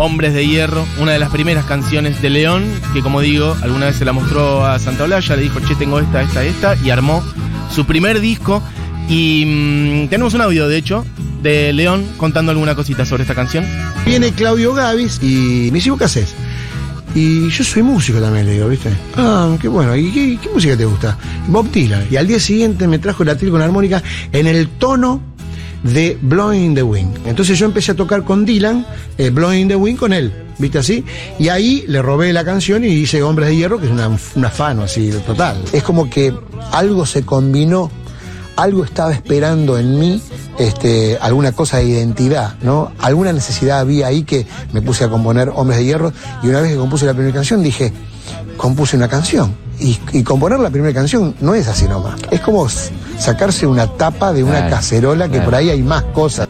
Hombres 0.00 0.32
de 0.32 0.46
Hierro, 0.46 0.86
una 1.00 1.10
de 1.10 1.18
las 1.18 1.28
primeras 1.30 1.64
canciones 1.64 2.22
de 2.22 2.30
León, 2.30 2.64
que 2.94 3.02
como 3.02 3.20
digo, 3.20 3.56
alguna 3.62 3.86
vez 3.86 3.96
se 3.96 4.04
la 4.04 4.12
mostró 4.12 4.64
a 4.64 4.78
Santa 4.78 5.02
Olalla, 5.02 5.34
le 5.34 5.42
dijo, 5.42 5.58
che, 5.58 5.74
tengo 5.74 5.98
esta, 5.98 6.22
esta, 6.22 6.44
esta, 6.44 6.76
y 6.76 6.90
armó 6.90 7.20
su 7.74 7.84
primer 7.84 8.20
disco. 8.20 8.62
Y 9.08 9.44
mm, 9.44 10.08
tenemos 10.08 10.34
un 10.34 10.42
audio, 10.42 10.68
de 10.68 10.76
hecho, 10.76 11.04
de 11.42 11.72
León 11.72 12.06
contando 12.16 12.52
alguna 12.52 12.76
cosita 12.76 13.04
sobre 13.04 13.24
esta 13.24 13.34
canción. 13.34 13.66
Viene 14.06 14.30
Claudio 14.30 14.72
Gavis 14.72 15.18
y 15.20 15.70
me 15.72 15.78
dice, 15.78 15.90
¿qué 15.98 16.04
haces? 16.04 16.32
Y 17.16 17.48
yo 17.48 17.64
soy 17.64 17.82
músico 17.82 18.20
también, 18.20 18.46
le 18.46 18.52
digo, 18.52 18.68
¿viste? 18.68 18.90
Ah, 19.16 19.56
qué 19.60 19.66
bueno. 19.66 19.96
¿Y 19.96 20.38
qué, 20.40 20.48
música 20.54 20.76
te 20.76 20.84
gusta? 20.84 21.18
Bob 21.48 21.70
Dylan. 21.72 22.06
Y 22.08 22.14
al 22.14 22.28
día 22.28 22.38
siguiente 22.38 22.86
me 22.86 23.00
trajo 23.00 23.24
la 23.24 23.36
tril 23.36 23.50
con 23.50 23.62
armónica 23.62 24.00
en 24.30 24.46
el 24.46 24.68
tono 24.68 25.20
de 25.82 26.18
Blowing 26.20 26.74
the 26.74 26.82
Wind. 26.82 27.18
Entonces 27.26 27.58
yo 27.58 27.66
empecé 27.66 27.92
a 27.92 27.94
tocar 27.94 28.24
con 28.24 28.44
Dylan, 28.44 28.86
eh, 29.16 29.30
Blowing 29.30 29.68
the 29.68 29.76
Wind 29.76 29.98
con 29.98 30.12
él, 30.12 30.32
¿viste 30.58 30.78
así? 30.78 31.04
Y 31.38 31.48
ahí 31.48 31.84
le 31.86 32.02
robé 32.02 32.32
la 32.32 32.44
canción 32.44 32.84
y 32.84 32.88
hice 32.88 33.22
Hombres 33.22 33.48
de 33.48 33.56
Hierro, 33.56 33.78
que 33.78 33.86
es 33.86 33.92
una, 33.92 34.08
un 34.08 34.44
así 34.82 35.10
total. 35.26 35.56
Es 35.72 35.82
como 35.82 36.10
que 36.10 36.34
algo 36.72 37.06
se 37.06 37.22
combinó 37.22 37.90
algo 38.58 38.82
estaba 38.82 39.12
esperando 39.12 39.78
en 39.78 40.00
mí, 40.00 40.20
este, 40.58 41.16
alguna 41.20 41.52
cosa 41.52 41.76
de 41.76 41.84
identidad, 41.84 42.56
¿no? 42.60 42.90
Alguna 42.98 43.32
necesidad 43.32 43.78
había 43.78 44.08
ahí 44.08 44.24
que 44.24 44.48
me 44.72 44.82
puse 44.82 45.04
a 45.04 45.08
componer 45.08 45.48
Hombres 45.54 45.78
de 45.78 45.84
Hierro 45.84 46.12
y 46.42 46.48
una 46.48 46.60
vez 46.60 46.72
que 46.72 46.76
compuse 46.76 47.06
la 47.06 47.14
primera 47.14 47.32
canción 47.32 47.62
dije, 47.62 47.92
compuse 48.56 48.96
una 48.96 49.06
canción. 49.06 49.54
Y, 49.80 49.98
y 50.12 50.22
componer 50.24 50.58
la 50.58 50.70
primera 50.70 50.92
canción 50.92 51.34
no 51.40 51.54
es 51.54 51.68
así 51.68 51.86
nomás. 51.86 52.20
Es 52.30 52.40
como 52.40 52.68
sacarse 53.18 53.66
una 53.66 53.86
tapa 53.86 54.32
de 54.32 54.42
una 54.42 54.58
Claro, 54.58 54.70
cacerola 54.76 55.26
que 55.26 55.32
claro. 55.34 55.44
por 55.44 55.54
ahí 55.54 55.70
hay 55.70 55.82
más 55.82 56.02
cosas. 56.04 56.48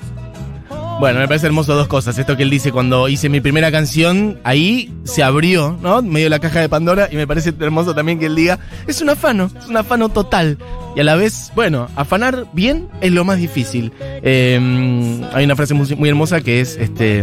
Bueno, 1.00 1.20
me 1.20 1.28
parece 1.28 1.46
hermoso 1.46 1.76
dos 1.76 1.86
cosas. 1.86 2.18
Esto 2.18 2.36
que 2.36 2.42
él 2.42 2.50
dice 2.50 2.72
cuando 2.72 3.08
hice 3.08 3.28
mi 3.28 3.40
primera 3.40 3.70
canción, 3.70 4.40
ahí 4.42 4.92
se 5.04 5.22
abrió, 5.22 5.78
¿no? 5.80 6.02
Medio 6.02 6.28
la 6.28 6.40
caja 6.40 6.60
de 6.60 6.68
Pandora 6.68 7.08
y 7.12 7.14
me 7.14 7.24
parece 7.26 7.54
hermoso 7.60 7.94
también 7.94 8.18
que 8.18 8.26
él 8.26 8.34
diga, 8.34 8.58
es 8.88 9.00
un 9.00 9.08
afano, 9.10 9.48
es 9.60 9.66
un 9.68 9.76
afano 9.76 10.08
total. 10.08 10.58
Y 10.96 11.00
a 11.00 11.04
la 11.04 11.14
vez, 11.14 11.52
bueno, 11.54 11.86
afanar 11.94 12.46
bien 12.52 12.88
es 13.00 13.12
lo 13.12 13.24
más 13.24 13.38
difícil. 13.38 13.92
Eh, 14.00 14.58
hay 15.32 15.44
una 15.44 15.54
frase 15.54 15.72
muy, 15.74 15.86
muy 15.94 16.08
hermosa 16.08 16.40
que 16.40 16.60
es, 16.60 16.76
este, 16.76 17.22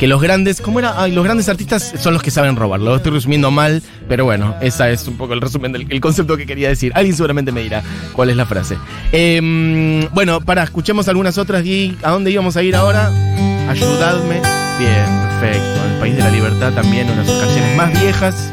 que 0.00 0.08
los 0.08 0.22
grandes, 0.22 0.62
¿cómo 0.62 0.78
era? 0.78 1.06
Los 1.08 1.22
grandes 1.22 1.50
artistas 1.50 1.92
son 1.98 2.14
los 2.14 2.22
que 2.22 2.30
saben 2.30 2.56
robar. 2.56 2.80
Lo 2.80 2.96
estoy 2.96 3.12
resumiendo 3.12 3.50
mal, 3.50 3.82
pero 4.08 4.24
bueno, 4.24 4.56
esa 4.62 4.88
es 4.88 5.06
un 5.06 5.18
poco 5.18 5.34
el 5.34 5.42
resumen 5.42 5.72
del 5.72 5.86
el 5.90 6.00
concepto 6.00 6.38
que 6.38 6.46
quería 6.46 6.70
decir. 6.70 6.90
Alguien 6.94 7.14
seguramente 7.14 7.52
me 7.52 7.60
dirá 7.60 7.82
cuál 8.14 8.30
es 8.30 8.36
la 8.36 8.46
frase. 8.46 8.78
Eh, 9.12 10.08
bueno, 10.14 10.40
para, 10.40 10.62
escuchemos 10.62 11.06
algunas 11.08 11.36
otras. 11.36 11.62
Di, 11.64 11.98
¿A 12.02 12.12
dónde 12.12 12.30
íbamos 12.30 12.56
a 12.56 12.62
ir 12.62 12.76
ahora? 12.76 13.08
Ayudadme. 13.68 14.40
Bien, 14.78 15.04
perfecto. 15.38 15.84
El 15.92 15.98
País 16.00 16.16
de 16.16 16.22
la 16.22 16.30
Libertad 16.30 16.72
también, 16.72 17.10
una 17.10 17.20
de 17.20 17.28
sus 17.28 17.38
canciones 17.38 17.76
más 17.76 18.00
viejas. 18.00 18.52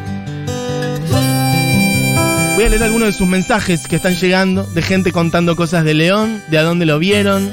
Voy 2.56 2.66
a 2.66 2.70
leer 2.70 2.84
algunos 2.84 3.08
de 3.08 3.14
sus 3.14 3.28
mensajes 3.28 3.88
que 3.88 3.96
están 3.96 4.16
llegando, 4.16 4.64
de 4.64 4.82
gente 4.82 5.14
contando 5.14 5.56
cosas 5.56 5.86
de 5.86 5.94
León, 5.94 6.42
de 6.50 6.58
a 6.58 6.64
dónde 6.64 6.86
lo 6.86 7.00
vieron. 7.00 7.50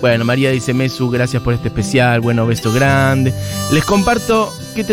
Bueno, 0.00 0.24
María 0.24 0.50
dice, 0.50 0.74
Mesu, 0.74 1.08
gracias 1.10 1.42
por 1.42 1.54
este 1.54 1.68
especial, 1.68 2.20
bueno, 2.20 2.46
beso 2.46 2.72
grande. 2.72 3.32
Les 3.72 3.84
comparto 3.84 4.52
que 4.74 4.84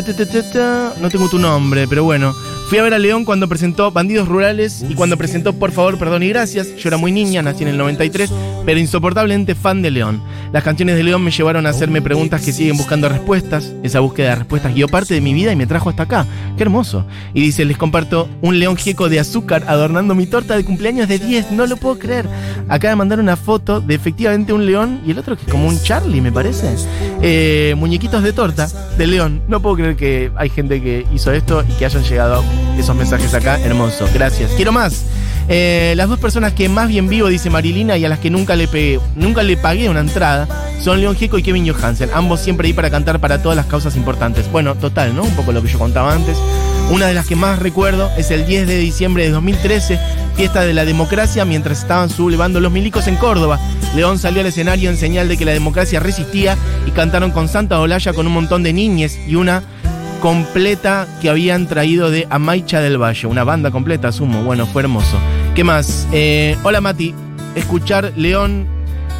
no 1.01 1.09
tengo 1.09 1.29
tu 1.29 1.37
nombre, 1.37 1.87
pero 1.87 2.03
bueno. 2.03 2.33
Fui 2.71 2.77
a 2.77 2.83
ver 2.83 2.93
a 2.93 2.99
León 2.99 3.25
cuando 3.25 3.49
presentó 3.49 3.91
Bandidos 3.91 4.29
Rurales 4.29 4.85
y 4.87 4.95
cuando 4.95 5.17
presentó 5.17 5.51
Por 5.51 5.73
favor, 5.73 5.97
perdón 5.97 6.23
y 6.23 6.29
gracias. 6.29 6.73
Yo 6.77 6.87
era 6.87 6.95
muy 6.95 7.11
niña, 7.11 7.41
nací 7.41 7.63
en 7.63 7.67
el 7.67 7.77
93, 7.77 8.31
pero 8.65 8.79
insoportablemente 8.79 9.55
fan 9.55 9.81
de 9.81 9.91
León. 9.91 10.23
Las 10.53 10.63
canciones 10.63 10.95
de 10.95 11.03
León 11.03 11.21
me 11.21 11.31
llevaron 11.31 11.65
a 11.65 11.71
hacerme 11.71 12.01
preguntas 12.01 12.41
que 12.41 12.53
siguen 12.53 12.77
buscando 12.77 13.09
respuestas. 13.09 13.73
Esa 13.83 13.99
búsqueda 13.99 14.29
de 14.29 14.35
respuestas 14.35 14.73
guió 14.73 14.87
parte 14.87 15.13
de 15.13 15.19
mi 15.19 15.33
vida 15.33 15.51
y 15.51 15.57
me 15.57 15.67
trajo 15.67 15.89
hasta 15.89 16.03
acá. 16.03 16.25
Qué 16.55 16.63
hermoso. 16.63 17.05
Y 17.33 17.41
dice, 17.41 17.65
les 17.65 17.77
comparto 17.77 18.29
un 18.41 18.57
león 18.57 18.77
gieco 18.77 19.09
de 19.09 19.19
azúcar 19.19 19.65
adornando 19.67 20.15
mi 20.15 20.25
torta 20.25 20.55
de 20.55 20.63
cumpleaños 20.63 21.09
de 21.09 21.19
10. 21.19 21.51
No 21.51 21.67
lo 21.67 21.75
puedo 21.75 21.99
creer. 21.99 22.25
Acaba 22.69 22.91
de 22.91 22.95
mandar 22.95 23.19
una 23.19 23.35
foto 23.35 23.81
de 23.81 23.95
efectivamente 23.95 24.53
un 24.53 24.65
león 24.65 25.01
y 25.05 25.11
el 25.11 25.19
otro 25.19 25.35
que 25.35 25.43
es 25.43 25.51
como 25.51 25.67
un 25.67 25.77
Charlie, 25.81 26.21
me 26.21 26.31
parece. 26.31 26.73
Eh, 27.21 27.75
muñequitos 27.77 28.23
de 28.23 28.31
torta 28.31 28.69
de 28.97 29.07
león. 29.07 29.41
No 29.49 29.61
puedo 29.61 29.75
creer 29.75 29.97
que 29.97 30.31
hay 30.37 30.47
gente 30.47 30.81
que 30.81 31.05
hizo 31.13 31.33
esto 31.33 31.65
y 31.67 31.73
que 31.73 31.85
hayan 31.85 32.03
llegado 32.03 32.41
esos 32.77 32.95
mensajes 32.95 33.33
acá. 33.33 33.59
Hermoso. 33.59 34.07
Gracias. 34.13 34.51
Quiero 34.51 34.71
más. 34.71 35.05
Eh, 35.47 35.93
las 35.97 36.07
dos 36.07 36.19
personas 36.19 36.53
que 36.53 36.69
más 36.69 36.87
bien 36.87 37.09
vivo, 37.09 37.27
dice 37.27 37.49
Marilina, 37.49 37.97
y 37.97 38.05
a 38.05 38.09
las 38.09 38.19
que 38.19 38.29
nunca 38.29 38.55
le 38.55 38.67
pegué, 38.67 38.99
nunca 39.15 39.43
le 39.43 39.57
pagué 39.57 39.89
una 39.89 39.99
entrada, 39.99 40.47
son 40.79 41.01
León 41.01 41.15
Gieco 41.15 41.37
y 41.37 41.43
Kevin 41.43 41.67
Johansen. 41.67 42.09
Ambos 42.13 42.39
siempre 42.39 42.67
ahí 42.67 42.73
para 42.73 42.89
cantar 42.89 43.19
para 43.19 43.41
todas 43.41 43.55
las 43.55 43.65
causas 43.65 43.95
importantes. 43.95 44.49
Bueno, 44.51 44.75
total, 44.75 45.15
¿no? 45.15 45.23
Un 45.23 45.35
poco 45.35 45.51
lo 45.51 45.61
que 45.61 45.67
yo 45.67 45.79
contaba 45.79 46.13
antes. 46.13 46.37
Una 46.89 47.07
de 47.07 47.13
las 47.13 47.25
que 47.25 47.35
más 47.35 47.59
recuerdo 47.59 48.09
es 48.17 48.31
el 48.31 48.45
10 48.45 48.67
de 48.67 48.77
diciembre 48.77 49.23
de 49.23 49.31
2013, 49.31 49.99
fiesta 50.35 50.61
de 50.61 50.73
la 50.73 50.85
democracia, 50.85 51.45
mientras 51.45 51.79
estaban 51.79 52.09
sublevando 52.09 52.59
los 52.59 52.71
milicos 52.71 53.07
en 53.07 53.15
Córdoba. 53.15 53.59
León 53.95 54.19
salió 54.19 54.41
al 54.41 54.47
escenario 54.47 54.89
en 54.89 54.97
señal 54.97 55.27
de 55.27 55.37
que 55.37 55.45
la 55.45 55.53
democracia 55.53 55.99
resistía 55.99 56.57
y 56.85 56.91
cantaron 56.91 57.31
con 57.31 57.47
Santa 57.47 57.79
Olalla 57.79 58.13
con 58.13 58.27
un 58.27 58.33
montón 58.33 58.63
de 58.63 58.73
niñes 58.73 59.17
y 59.27 59.35
una 59.35 59.63
completa 60.21 61.07
que 61.19 61.29
habían 61.29 61.67
traído 61.67 62.11
de 62.11 62.27
Amaicha 62.29 62.79
del 62.79 63.01
Valle, 63.01 63.27
una 63.27 63.43
banda 63.43 63.71
completa, 63.71 64.09
asumo. 64.09 64.43
Bueno, 64.43 64.67
fue 64.67 64.83
hermoso. 64.83 65.17
¿Qué 65.55 65.63
más? 65.63 66.07
Eh, 66.13 66.55
hola 66.63 66.79
Mati, 66.79 67.13
escuchar 67.55 68.13
León 68.15 68.67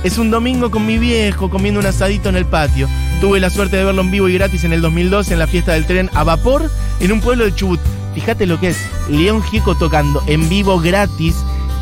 es 0.04 0.20
un 0.20 0.30
domingo 0.32 0.72
con 0.72 0.86
mi 0.86 1.00
viejo 1.00 1.50
comiendo 1.50 1.80
un 1.80 1.88
asadito 1.88 2.30
en 2.30 2.36
el 2.36 2.46
patio. 2.46 2.88
Tuve 3.20 3.40
la 3.40 3.50
suerte 3.50 3.78
de 3.78 3.84
verlo 3.84 4.02
en 4.02 4.12
vivo 4.12 4.30
y 4.30 4.36
gratis 4.36 4.64
en 4.64 4.74
el 4.74 4.82
2012 4.82 5.34
en 5.34 5.40
la 5.40 5.48
fiesta 5.48 5.74
del 5.74 5.86
tren 5.86 6.10
a 6.14 6.24
vapor 6.24 6.70
en 7.00 7.12
un 7.12 7.20
pueblo 7.20 7.46
de 7.46 7.56
Chubut. 7.56 7.80
Fíjate 8.14 8.46
lo 8.46 8.60
que 8.60 8.70
es, 8.70 8.78
León 9.10 9.42
Gieco 9.42 9.76
tocando 9.76 10.24
en 10.28 10.48
vivo 10.50 10.80
gratis 10.80 11.36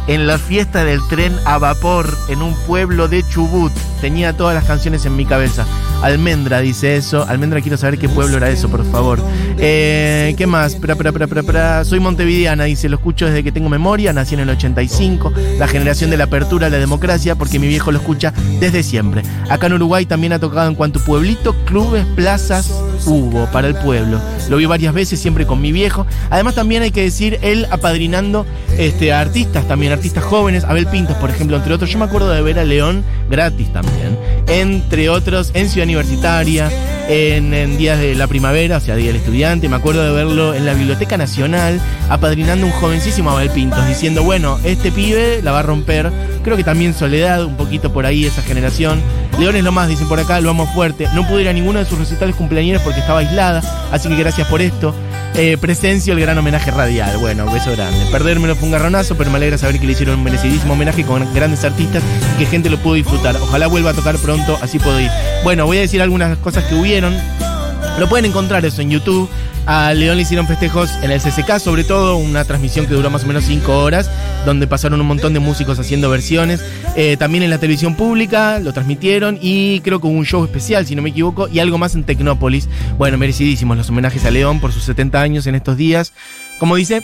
en 0.07 0.27
la 0.27 0.37
fiesta 0.37 0.85
del 0.85 1.05
tren 1.07 1.35
a 1.45 1.57
vapor 1.57 2.09
en 2.29 2.41
un 2.41 2.55
pueblo 2.65 3.09
de 3.09 3.23
Chubut. 3.27 3.73
Tenía 3.99 4.35
todas 4.35 4.55
las 4.55 4.63
canciones 4.63 5.05
en 5.05 5.15
mi 5.15 5.25
cabeza. 5.25 5.65
Almendra 6.01 6.59
dice 6.59 6.95
eso. 6.95 7.25
Almendra, 7.27 7.61
quiero 7.61 7.77
saber 7.77 7.99
qué 7.99 8.07
pueblo 8.07 8.37
era 8.37 8.49
eso, 8.49 8.69
por 8.69 8.85
favor. 8.89 9.19
Eh, 9.57 10.33
¿Qué 10.37 10.47
más? 10.47 10.75
Pra, 10.75 10.95
pra, 10.95 11.11
pra. 11.11 11.83
Soy 11.83 11.99
montevideana, 11.99 12.63
dice, 12.65 12.89
lo 12.89 12.97
escucho 12.97 13.25
desde 13.25 13.43
que 13.43 13.51
tengo 13.51 13.69
memoria, 13.69 14.13
nací 14.13 14.35
en 14.35 14.41
el 14.41 14.49
85, 14.49 15.33
la 15.57 15.67
generación 15.67 16.09
de 16.09 16.17
la 16.17 16.25
apertura 16.25 16.67
a 16.67 16.69
la 16.69 16.77
democracia, 16.77 17.35
porque 17.35 17.59
mi 17.59 17.67
viejo 17.67 17.91
lo 17.91 17.99
escucha 17.99 18.33
desde 18.59 18.83
siempre. 18.83 19.23
Acá 19.49 19.67
en 19.67 19.73
Uruguay 19.73 20.05
también 20.05 20.33
ha 20.33 20.39
tocado 20.39 20.69
en 20.69 20.75
cuanto 20.75 20.99
pueblito, 20.99 21.53
clubes, 21.65 22.05
plazas 22.15 22.71
hubo 23.05 23.45
para 23.51 23.67
el 23.67 23.75
pueblo. 23.75 24.19
Lo 24.49 24.57
vi 24.57 24.65
varias 24.65 24.93
veces, 24.93 25.19
siempre 25.19 25.45
con 25.45 25.61
mi 25.61 25.71
viejo. 25.71 26.05
Además 26.29 26.55
también 26.55 26.83
hay 26.83 26.91
que 26.91 27.03
decir, 27.03 27.39
él 27.41 27.67
apadrinando 27.71 28.45
este, 28.77 29.13
a 29.13 29.19
artistas 29.19 29.67
también, 29.67 29.91
artistas 29.91 30.23
jóvenes, 30.23 30.63
Abel 30.63 30.87
Pintos, 30.87 31.17
por 31.17 31.29
ejemplo, 31.29 31.57
entre 31.57 31.73
otros. 31.73 31.89
Yo 31.89 31.99
me 31.99 32.05
acuerdo 32.05 32.29
de 32.29 32.41
ver 32.41 32.59
a 32.59 32.63
León 32.63 33.03
gratis 33.29 33.71
también, 33.71 34.17
entre 34.47 35.09
otros 35.09 35.51
en 35.53 35.69
Ciudad 35.69 35.85
Universitaria, 35.85 36.71
en, 37.07 37.53
en 37.53 37.77
días 37.77 37.99
de 37.99 38.15
la 38.15 38.27
primavera, 38.27 38.77
o 38.77 38.79
sea, 38.79 38.95
Día 38.95 39.07
del 39.07 39.17
Estudiante. 39.17 39.69
Me 39.69 39.75
acuerdo 39.75 40.03
de 40.03 40.11
verlo 40.11 40.53
en 40.53 40.65
la 40.65 40.73
Biblioteca 40.73 41.17
Nacional, 41.17 41.79
apadrinando 42.09 42.65
un 42.65 42.71
jovencísimo 42.71 43.31
Abel 43.31 43.49
Pintos, 43.49 43.87
diciendo, 43.87 44.23
bueno, 44.23 44.59
este 44.63 44.91
pibe 44.91 45.41
la 45.43 45.51
va 45.51 45.59
a 45.59 45.63
romper. 45.63 46.11
Creo 46.43 46.57
que 46.57 46.63
también 46.63 46.93
Soledad, 46.93 47.43
un 47.45 47.57
poquito 47.57 47.91
por 47.91 48.05
ahí, 48.05 48.25
esa 48.25 48.41
generación. 48.41 49.01
León 49.39 49.55
es 49.55 49.63
lo 49.63 49.71
más, 49.71 49.87
dicen 49.87 50.09
por 50.09 50.19
acá, 50.19 50.41
lo 50.41 50.49
amo 50.49 50.67
fuerte. 50.73 51.07
No 51.13 51.25
pude 51.25 51.43
ir 51.43 51.47
a 51.47 51.53
ninguno 51.53 51.79
de 51.79 51.85
sus 51.85 51.97
recitales 51.97 52.35
cumpleaños 52.35 52.81
porque 52.81 52.99
estaba 52.99 53.19
aislada, 53.19 53.61
así 53.89 54.09
que 54.09 54.15
gracias 54.17 54.45
por 54.49 54.61
esto. 54.61 54.93
Eh, 55.35 55.57
presencio 55.57 56.11
el 56.11 56.19
gran 56.19 56.37
homenaje 56.37 56.71
radial. 56.71 57.17
Bueno, 57.19 57.49
beso 57.49 57.71
grande. 57.71 58.05
Perdérmelo 58.11 58.57
fue 58.57 58.65
un 58.65 58.73
garronazo, 58.73 59.15
pero 59.15 59.29
me 59.31 59.37
alegra 59.37 59.57
saber 59.57 59.79
que 59.79 59.85
le 59.85 59.93
hicieron 59.93 60.17
un 60.17 60.25
merecidísimo 60.25 60.73
homenaje 60.73 61.05
con 61.05 61.33
grandes 61.33 61.63
artistas 61.63 62.03
y 62.35 62.39
que 62.39 62.45
gente 62.47 62.69
lo 62.69 62.77
pudo 62.79 62.95
disfrutar. 62.95 63.37
Ojalá 63.37 63.67
vuelva 63.67 63.91
a 63.91 63.93
tocar 63.93 64.17
pronto, 64.17 64.57
así 64.61 64.77
puedo 64.77 64.99
ir. 64.99 65.09
Bueno, 65.45 65.65
voy 65.65 65.77
a 65.77 65.81
decir 65.81 66.01
algunas 66.01 66.37
cosas 66.39 66.65
que 66.65 66.75
hubieron. 66.75 67.15
Lo 67.97 68.09
pueden 68.09 68.25
encontrar 68.25 68.65
eso 68.65 68.81
en 68.81 68.89
YouTube. 68.89 69.29
A 69.71 69.93
León 69.93 70.15
le 70.17 70.23
hicieron 70.23 70.47
festejos 70.47 70.89
en 71.03 71.11
el 71.11 71.21
CCK, 71.21 71.59
sobre 71.59 71.83
todo 71.83 72.17
una 72.17 72.43
transmisión 72.43 72.87
que 72.87 72.95
duró 72.95 73.11
más 73.11 73.23
o 73.23 73.27
menos 73.27 73.43
5 73.43 73.71
horas, 73.77 74.09
donde 74.43 74.65
pasaron 74.65 74.99
un 74.99 75.05
montón 75.05 75.31
de 75.31 75.39
músicos 75.39 75.77
haciendo 75.77 76.09
versiones. 76.09 76.59
Eh, 76.95 77.17
también 77.17 77.43
en 77.43 77.51
la 77.51 77.59
televisión 77.59 77.93
pública 77.93 78.57
lo 78.57 78.73
transmitieron 78.73 79.37
y 79.39 79.81
creo 79.81 80.01
que 80.01 80.07
hubo 80.07 80.17
un 80.17 80.25
show 80.25 80.43
especial, 80.43 80.87
si 80.87 80.95
no 80.95 81.03
me 81.03 81.11
equivoco, 81.11 81.47
y 81.47 81.59
algo 81.59 81.77
más 81.77 81.93
en 81.93 82.03
Tecnópolis. 82.03 82.67
Bueno, 82.97 83.19
merecidísimos 83.19 83.77
los 83.77 83.87
homenajes 83.89 84.25
a 84.25 84.31
León 84.31 84.59
por 84.59 84.73
sus 84.73 84.85
70 84.85 85.21
años 85.21 85.45
en 85.45 85.53
estos 85.53 85.77
días. 85.77 86.13
Como 86.57 86.75
dice, 86.75 87.03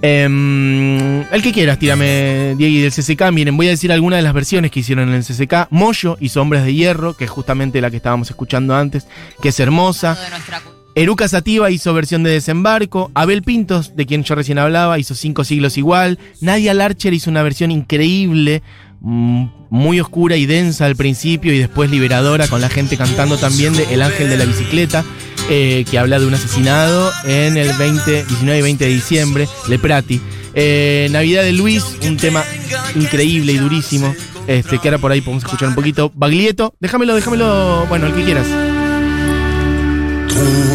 Em, 0.00 1.20
el 1.30 1.42
que 1.42 1.52
quieras, 1.52 1.78
tírame, 1.78 2.54
Diego, 2.56 2.82
del 2.82 2.90
CCK. 2.90 3.30
Miren, 3.30 3.56
voy 3.56 3.66
a 3.66 3.70
decir 3.70 3.92
algunas 3.92 4.18
de 4.18 4.22
las 4.22 4.32
versiones 4.32 4.70
que 4.70 4.80
hicieron 4.80 5.10
en 5.10 5.14
el 5.14 5.24
CCK. 5.24 5.68
Moyo 5.68 6.16
hizo 6.20 6.40
Hombres 6.40 6.64
de 6.64 6.74
Hierro, 6.74 7.14
que 7.14 7.26
es 7.26 7.30
justamente 7.30 7.82
la 7.82 7.90
que 7.90 7.98
estábamos 7.98 8.30
escuchando 8.30 8.74
antes, 8.74 9.06
que 9.42 9.50
es 9.50 9.60
hermosa. 9.60 10.14
de 10.14 10.30
nuestra 10.30 10.60
Eruca 10.94 11.26
Sativa 11.26 11.70
hizo 11.70 11.94
versión 11.94 12.22
de 12.22 12.30
Desembarco. 12.30 13.10
Abel 13.14 13.42
Pintos, 13.42 13.96
de 13.96 14.04
quien 14.04 14.24
yo 14.24 14.34
recién 14.34 14.58
hablaba, 14.58 14.98
hizo 14.98 15.14
Cinco 15.14 15.42
Siglos 15.42 15.78
Igual. 15.78 16.18
Nadia 16.40 16.74
Larcher 16.74 17.14
hizo 17.14 17.30
una 17.30 17.42
versión 17.42 17.70
increíble, 17.70 18.62
mm, 19.00 19.44
muy 19.70 20.00
oscura 20.00 20.36
y 20.36 20.44
densa 20.44 20.84
al 20.84 20.96
principio 20.96 21.54
y 21.54 21.58
después 21.58 21.90
liberadora, 21.90 22.46
con 22.46 22.60
la 22.60 22.68
gente 22.68 22.98
cantando 22.98 23.38
también 23.38 23.74
de 23.74 23.84
El 23.94 24.02
Ángel 24.02 24.28
de 24.28 24.36
la 24.36 24.44
Bicicleta, 24.44 25.02
eh, 25.48 25.86
que 25.90 25.98
habla 25.98 26.20
de 26.20 26.26
un 26.26 26.34
asesinado 26.34 27.10
en 27.24 27.56
el 27.56 27.72
20, 27.78 28.24
19 28.24 28.58
y 28.58 28.62
20 28.62 28.84
de 28.84 28.90
diciembre, 28.90 29.48
Leprati. 29.68 30.20
Eh, 30.54 31.08
Navidad 31.10 31.42
de 31.42 31.52
Luis, 31.52 31.84
un 32.06 32.18
tema 32.18 32.44
increíble 32.94 33.52
y 33.54 33.56
durísimo, 33.56 34.14
este, 34.46 34.78
que 34.78 34.88
ahora 34.88 34.98
por 34.98 35.10
ahí 35.10 35.22
podemos 35.22 35.42
escuchar 35.42 35.70
un 35.70 35.74
poquito. 35.74 36.12
Baglietto, 36.14 36.74
déjamelo, 36.80 37.14
déjamelo, 37.14 37.86
bueno, 37.88 38.08
el 38.08 38.12
que 38.12 38.24
quieras. 38.24 38.81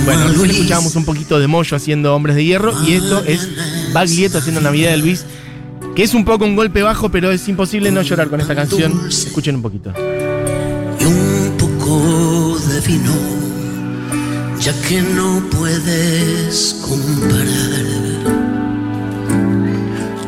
Bueno, 0.05 0.27
recién 0.27 0.51
escuchábamos 0.51 0.95
un 0.95 1.05
poquito 1.05 1.39
de 1.39 1.47
Moyo 1.47 1.75
haciendo 1.75 2.15
Hombres 2.15 2.35
de 2.35 2.45
Hierro 2.45 2.73
y 2.85 2.93
esto 2.93 3.23
es 3.25 3.49
Baglietto 3.93 4.37
haciendo 4.37 4.61
Navidad 4.61 4.91
de 4.91 4.97
Luis, 4.97 5.25
que 5.95 6.03
es 6.03 6.13
un 6.13 6.23
poco 6.25 6.45
un 6.45 6.55
golpe 6.55 6.81
bajo, 6.81 7.09
pero 7.09 7.31
es 7.31 7.47
imposible 7.47 7.91
no 7.91 8.01
llorar 8.01 8.29
con 8.29 8.39
esta 8.39 8.55
canción. 8.55 9.07
Escuchen 9.07 9.55
un 9.55 9.61
poquito. 9.61 9.93
y 10.99 11.03
un 11.05 11.55
poco 11.57 12.57
de 12.69 12.81
vino, 12.81 13.13
ya 14.59 14.73
que 14.87 15.01
no 15.01 15.41
puedes 15.51 16.75
comparar. 16.81 17.85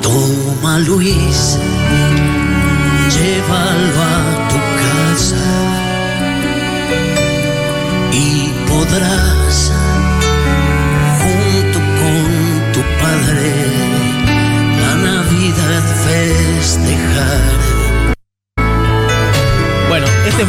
Toma 0.01 0.79
Luis, 0.79 1.57
llévalo 3.13 4.01
a 4.01 4.47
tu 4.49 4.55
casa 4.55 4.98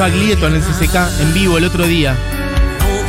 Baglietto 0.00 0.47
en 0.47 0.54
el 0.54 0.62
CCK 0.62 0.95
en 1.21 1.35
vivo 1.35 1.59
el 1.59 1.64
otro 1.64 1.87
día, 1.87 2.16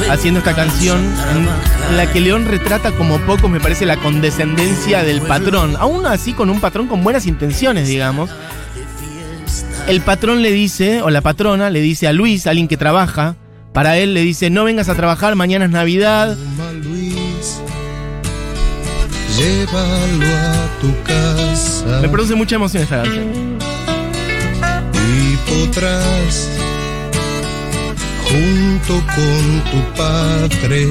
haciendo 0.09 0.39
esta 0.39 0.53
canción 0.53 0.99
en, 0.99 1.95
la 1.95 2.11
que 2.11 2.19
León 2.19 2.45
retrata 2.45 2.91
como 2.91 3.17
poco, 3.19 3.47
me 3.47 3.61
parece, 3.61 3.85
la 3.85 3.95
condescendencia 3.95 5.01
del 5.01 5.21
patrón. 5.21 5.77
Aún 5.79 6.05
así, 6.05 6.33
con 6.33 6.49
un 6.49 6.59
patrón 6.59 6.87
con 6.87 7.01
buenas 7.01 7.27
intenciones, 7.27 7.87
digamos. 7.87 8.29
El 9.87 10.01
patrón 10.01 10.41
le 10.41 10.51
dice, 10.51 11.01
o 11.01 11.09
la 11.09 11.21
patrona 11.21 11.69
le 11.69 11.79
dice 11.79 12.09
a 12.09 12.13
Luis, 12.13 12.45
alguien 12.45 12.67
que 12.67 12.75
trabaja, 12.75 13.37
para 13.71 13.97
él 13.97 14.13
le 14.13 14.19
dice, 14.19 14.49
no 14.49 14.65
vengas 14.65 14.89
a 14.89 14.95
trabajar, 14.95 15.35
mañana 15.35 15.63
es 15.63 15.71
Navidad. 15.71 16.35
Llévalo 19.37 20.27
a 20.27 20.81
tu 20.81 21.03
casa 21.03 21.99
Me 22.01 22.09
produce 22.09 22.35
mucha 22.35 22.57
emoción 22.57 22.83
esta 22.83 23.01
canción. 23.01 23.57
y 24.93 25.37
podrás 25.49 26.60
junto 28.31 28.93
con 29.15 29.63
tu 29.71 29.97
padre 29.97 30.87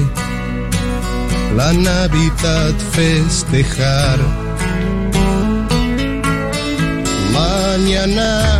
la 1.55 1.73
Navidad 1.73 2.73
festejar. 2.91 4.19
Mañana 7.33 8.59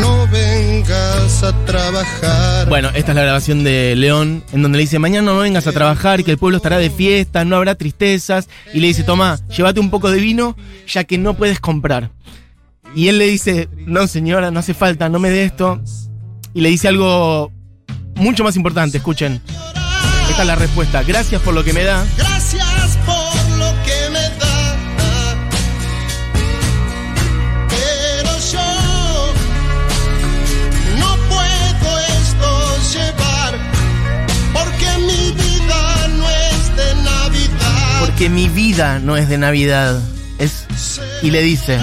no 0.00 0.26
vengas 0.28 1.42
a 1.42 1.52
trabajar. 1.64 2.68
Bueno, 2.68 2.90
esta 2.94 3.12
es 3.12 3.16
la 3.16 3.22
grabación 3.22 3.64
de 3.64 3.94
León, 3.96 4.44
en 4.52 4.62
donde 4.62 4.78
le 4.78 4.82
dice, 4.82 4.98
mañana 4.98 5.32
no 5.32 5.38
vengas 5.38 5.66
a 5.66 5.72
trabajar, 5.72 6.24
que 6.24 6.30
el 6.30 6.38
pueblo 6.38 6.58
estará 6.58 6.78
de 6.78 6.90
fiesta, 6.90 7.44
no 7.44 7.56
habrá 7.56 7.74
tristezas. 7.74 8.48
Y 8.72 8.80
le 8.80 8.88
dice, 8.88 9.02
toma, 9.02 9.38
llévate 9.48 9.80
un 9.80 9.90
poco 9.90 10.10
de 10.10 10.20
vino, 10.20 10.56
ya 10.86 11.04
que 11.04 11.18
no 11.18 11.34
puedes 11.34 11.60
comprar. 11.60 12.10
Y 12.94 13.08
él 13.08 13.18
le 13.18 13.26
dice, 13.26 13.68
no 13.86 14.06
señora, 14.06 14.50
no 14.50 14.60
hace 14.60 14.74
falta, 14.74 15.08
no 15.08 15.18
me 15.18 15.30
dé 15.30 15.44
esto. 15.44 15.80
Y 16.54 16.60
le 16.60 16.70
dice 16.70 16.88
algo 16.88 17.52
mucho 18.16 18.44
más 18.44 18.56
importante, 18.56 18.98
escuchen. 18.98 19.40
Esta 20.28 20.42
es 20.42 20.46
la 20.46 20.56
respuesta, 20.56 21.02
gracias 21.02 21.40
por 21.42 21.54
lo 21.54 21.64
que 21.64 21.72
me 21.72 21.84
da. 21.84 22.04
Gracias 22.16 22.98
por 23.06 23.58
lo 23.58 23.72
que 23.84 24.10
me 24.10 24.20
da. 24.20 24.76
Pero 27.68 28.30
yo 28.52 29.32
no 30.98 31.16
puedo 31.28 31.98
esto 31.98 32.76
llevar. 32.92 33.58
Porque 34.52 34.98
mi 35.06 35.32
vida 35.32 36.08
no 36.16 36.28
es 36.28 36.76
de 36.76 36.94
Navidad. 37.02 38.00
Porque 38.00 38.28
mi 38.28 38.48
vida 38.48 38.98
no 38.98 39.16
es 39.16 39.28
de 39.28 39.38
Navidad. 39.38 40.00
Es... 40.38 40.66
Y 41.22 41.30
le 41.30 41.42
dice, 41.42 41.80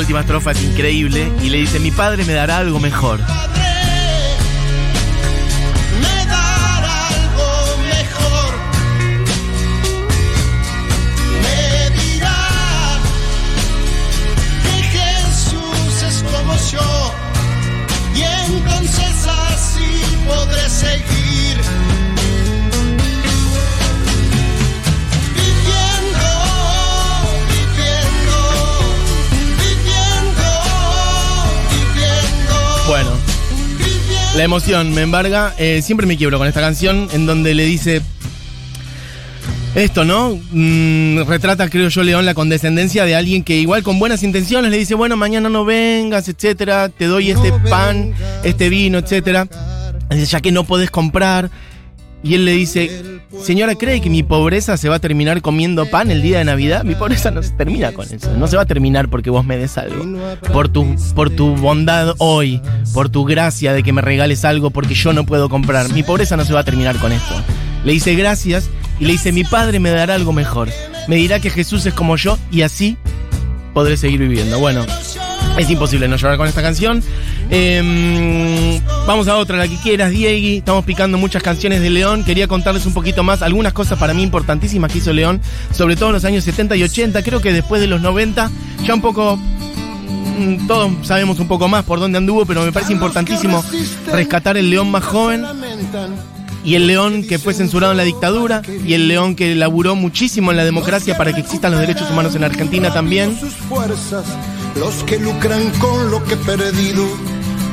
última 0.00 0.20
estrofa 0.20 0.52
es 0.52 0.62
increíble, 0.62 1.30
y 1.42 1.50
le 1.50 1.58
dice, 1.58 1.78
mi 1.78 1.90
padre 1.90 2.24
me 2.24 2.32
dará 2.32 2.56
algo 2.56 2.80
mejor. 2.80 3.20
Emoción 34.50 34.92
me 34.92 35.02
embarga. 35.02 35.54
Eh, 35.58 35.80
siempre 35.80 36.08
me 36.08 36.16
quiebro 36.16 36.36
con 36.36 36.48
esta 36.48 36.60
canción 36.60 37.08
en 37.12 37.24
donde 37.24 37.54
le 37.54 37.64
dice. 37.66 38.02
Esto, 39.76 40.04
¿no? 40.04 40.40
Mm, 40.50 41.20
retrata, 41.28 41.70
creo 41.70 41.88
yo, 41.88 42.02
León, 42.02 42.26
la 42.26 42.34
condescendencia 42.34 43.04
de 43.04 43.14
alguien 43.14 43.44
que 43.44 43.54
igual 43.58 43.84
con 43.84 44.00
buenas 44.00 44.24
intenciones 44.24 44.72
le 44.72 44.78
dice, 44.78 44.96
bueno, 44.96 45.16
mañana 45.16 45.48
no 45.48 45.64
vengas, 45.64 46.28
etcétera, 46.28 46.88
te 46.88 47.04
doy 47.04 47.30
este 47.30 47.52
pan, 47.70 48.12
este 48.42 48.68
vino, 48.70 48.98
etcétera. 48.98 49.46
Ya 50.10 50.40
que 50.40 50.50
no 50.50 50.64
podés 50.64 50.90
comprar. 50.90 51.48
Y 52.22 52.34
él 52.34 52.44
le 52.44 52.52
dice, 52.52 53.20
señora, 53.42 53.74
¿cree 53.74 54.00
que 54.02 54.10
mi 54.10 54.22
pobreza 54.22 54.76
se 54.76 54.90
va 54.90 54.96
a 54.96 54.98
terminar 54.98 55.40
comiendo 55.40 55.86
pan 55.86 56.10
el 56.10 56.20
día 56.20 56.38
de 56.38 56.44
Navidad? 56.44 56.84
Mi 56.84 56.94
pobreza 56.94 57.30
no 57.30 57.42
se 57.42 57.50
termina 57.52 57.92
con 57.92 58.06
eso. 58.12 58.36
No 58.36 58.46
se 58.46 58.56
va 58.56 58.62
a 58.62 58.66
terminar 58.66 59.08
porque 59.08 59.30
vos 59.30 59.44
me 59.44 59.56
des 59.56 59.78
algo. 59.78 60.04
Por 60.52 60.68
tu, 60.68 60.94
por 61.14 61.30
tu 61.30 61.56
bondad 61.56 62.14
hoy, 62.18 62.60
por 62.92 63.08
tu 63.08 63.24
gracia 63.24 63.72
de 63.72 63.82
que 63.82 63.94
me 63.94 64.02
regales 64.02 64.44
algo 64.44 64.70
porque 64.70 64.94
yo 64.94 65.14
no 65.14 65.24
puedo 65.24 65.48
comprar. 65.48 65.90
Mi 65.92 66.02
pobreza 66.02 66.36
no 66.36 66.44
se 66.44 66.52
va 66.52 66.60
a 66.60 66.64
terminar 66.64 66.96
con 66.96 67.12
esto. 67.12 67.34
Le 67.84 67.92
dice 67.92 68.14
gracias 68.14 68.68
y 68.98 69.06
le 69.06 69.12
dice, 69.12 69.32
mi 69.32 69.44
padre 69.44 69.80
me 69.80 69.90
dará 69.90 70.14
algo 70.14 70.34
mejor. 70.34 70.68
Me 71.08 71.16
dirá 71.16 71.40
que 71.40 71.48
Jesús 71.48 71.86
es 71.86 71.94
como 71.94 72.16
yo 72.16 72.38
y 72.52 72.62
así 72.62 72.98
podré 73.72 73.96
seguir 73.96 74.20
viviendo. 74.20 74.58
Bueno, 74.58 74.84
es 75.58 75.70
imposible 75.70 76.06
no 76.06 76.16
llorar 76.16 76.36
con 76.36 76.46
esta 76.46 76.60
canción. 76.60 77.02
Eh, 77.52 78.80
vamos 79.06 79.26
a 79.26 79.36
otra, 79.36 79.56
la 79.56 79.66
que 79.66 79.76
quieras, 79.76 80.10
Diegui. 80.10 80.58
Estamos 80.58 80.84
picando 80.84 81.18
muchas 81.18 81.42
canciones 81.42 81.80
de 81.80 81.90
León. 81.90 82.24
Quería 82.24 82.46
contarles 82.46 82.86
un 82.86 82.94
poquito 82.94 83.22
más, 83.22 83.42
algunas 83.42 83.72
cosas 83.72 83.98
para 83.98 84.14
mí 84.14 84.22
importantísimas 84.22 84.92
que 84.92 84.98
hizo 84.98 85.12
León, 85.12 85.40
sobre 85.72 85.96
todo 85.96 86.10
en 86.10 86.14
los 86.14 86.24
años 86.24 86.44
70 86.44 86.76
y 86.76 86.84
80. 86.84 87.22
Creo 87.22 87.40
que 87.40 87.52
después 87.52 87.80
de 87.80 87.88
los 87.88 88.00
90, 88.00 88.50
ya 88.84 88.94
un 88.94 89.00
poco. 89.00 89.36
mm, 89.36 90.66
Todos 90.68 91.06
sabemos 91.06 91.40
un 91.40 91.48
poco 91.48 91.66
más 91.68 91.84
por 91.84 91.98
dónde 91.98 92.18
anduvo, 92.18 92.46
pero 92.46 92.62
me 92.64 92.72
parece 92.72 92.92
importantísimo 92.92 93.64
rescatar 94.12 94.56
el 94.56 94.70
León 94.70 94.90
más 94.90 95.04
joven 95.04 95.44
y 96.62 96.74
el 96.74 96.86
león 96.86 97.24
que 97.26 97.38
fue 97.38 97.54
censurado 97.54 97.92
en 97.92 97.96
la 97.96 98.04
dictadura 98.04 98.60
y 98.84 98.92
el 98.92 99.08
león 99.08 99.34
que 99.34 99.54
laburó 99.54 99.96
muchísimo 99.96 100.50
en 100.50 100.58
la 100.58 100.64
democracia 100.64 101.16
para 101.16 101.32
que 101.32 101.40
existan 101.40 101.72
los 101.72 101.80
derechos 101.80 102.10
humanos 102.10 102.34
en 102.34 102.44
Argentina 102.44 102.92
también. 102.92 103.34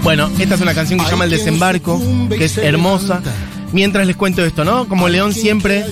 Bueno, 0.08 0.32
esta 0.40 0.56
es 0.56 0.62
una 0.62 0.74
canción 0.74 1.00
que 1.00 1.04
se 1.06 1.12
llama 1.12 1.26
El 1.26 1.32
Desembarco, 1.32 2.02
que 2.30 2.46
es 2.46 2.58
hermosa. 2.58 3.22
Mientras 3.74 4.08
les 4.08 4.16
cuento 4.16 4.44
esto, 4.46 4.64
¿no? 4.64 4.88
Como 4.88 5.10
León 5.10 5.34
siempre 5.34 5.86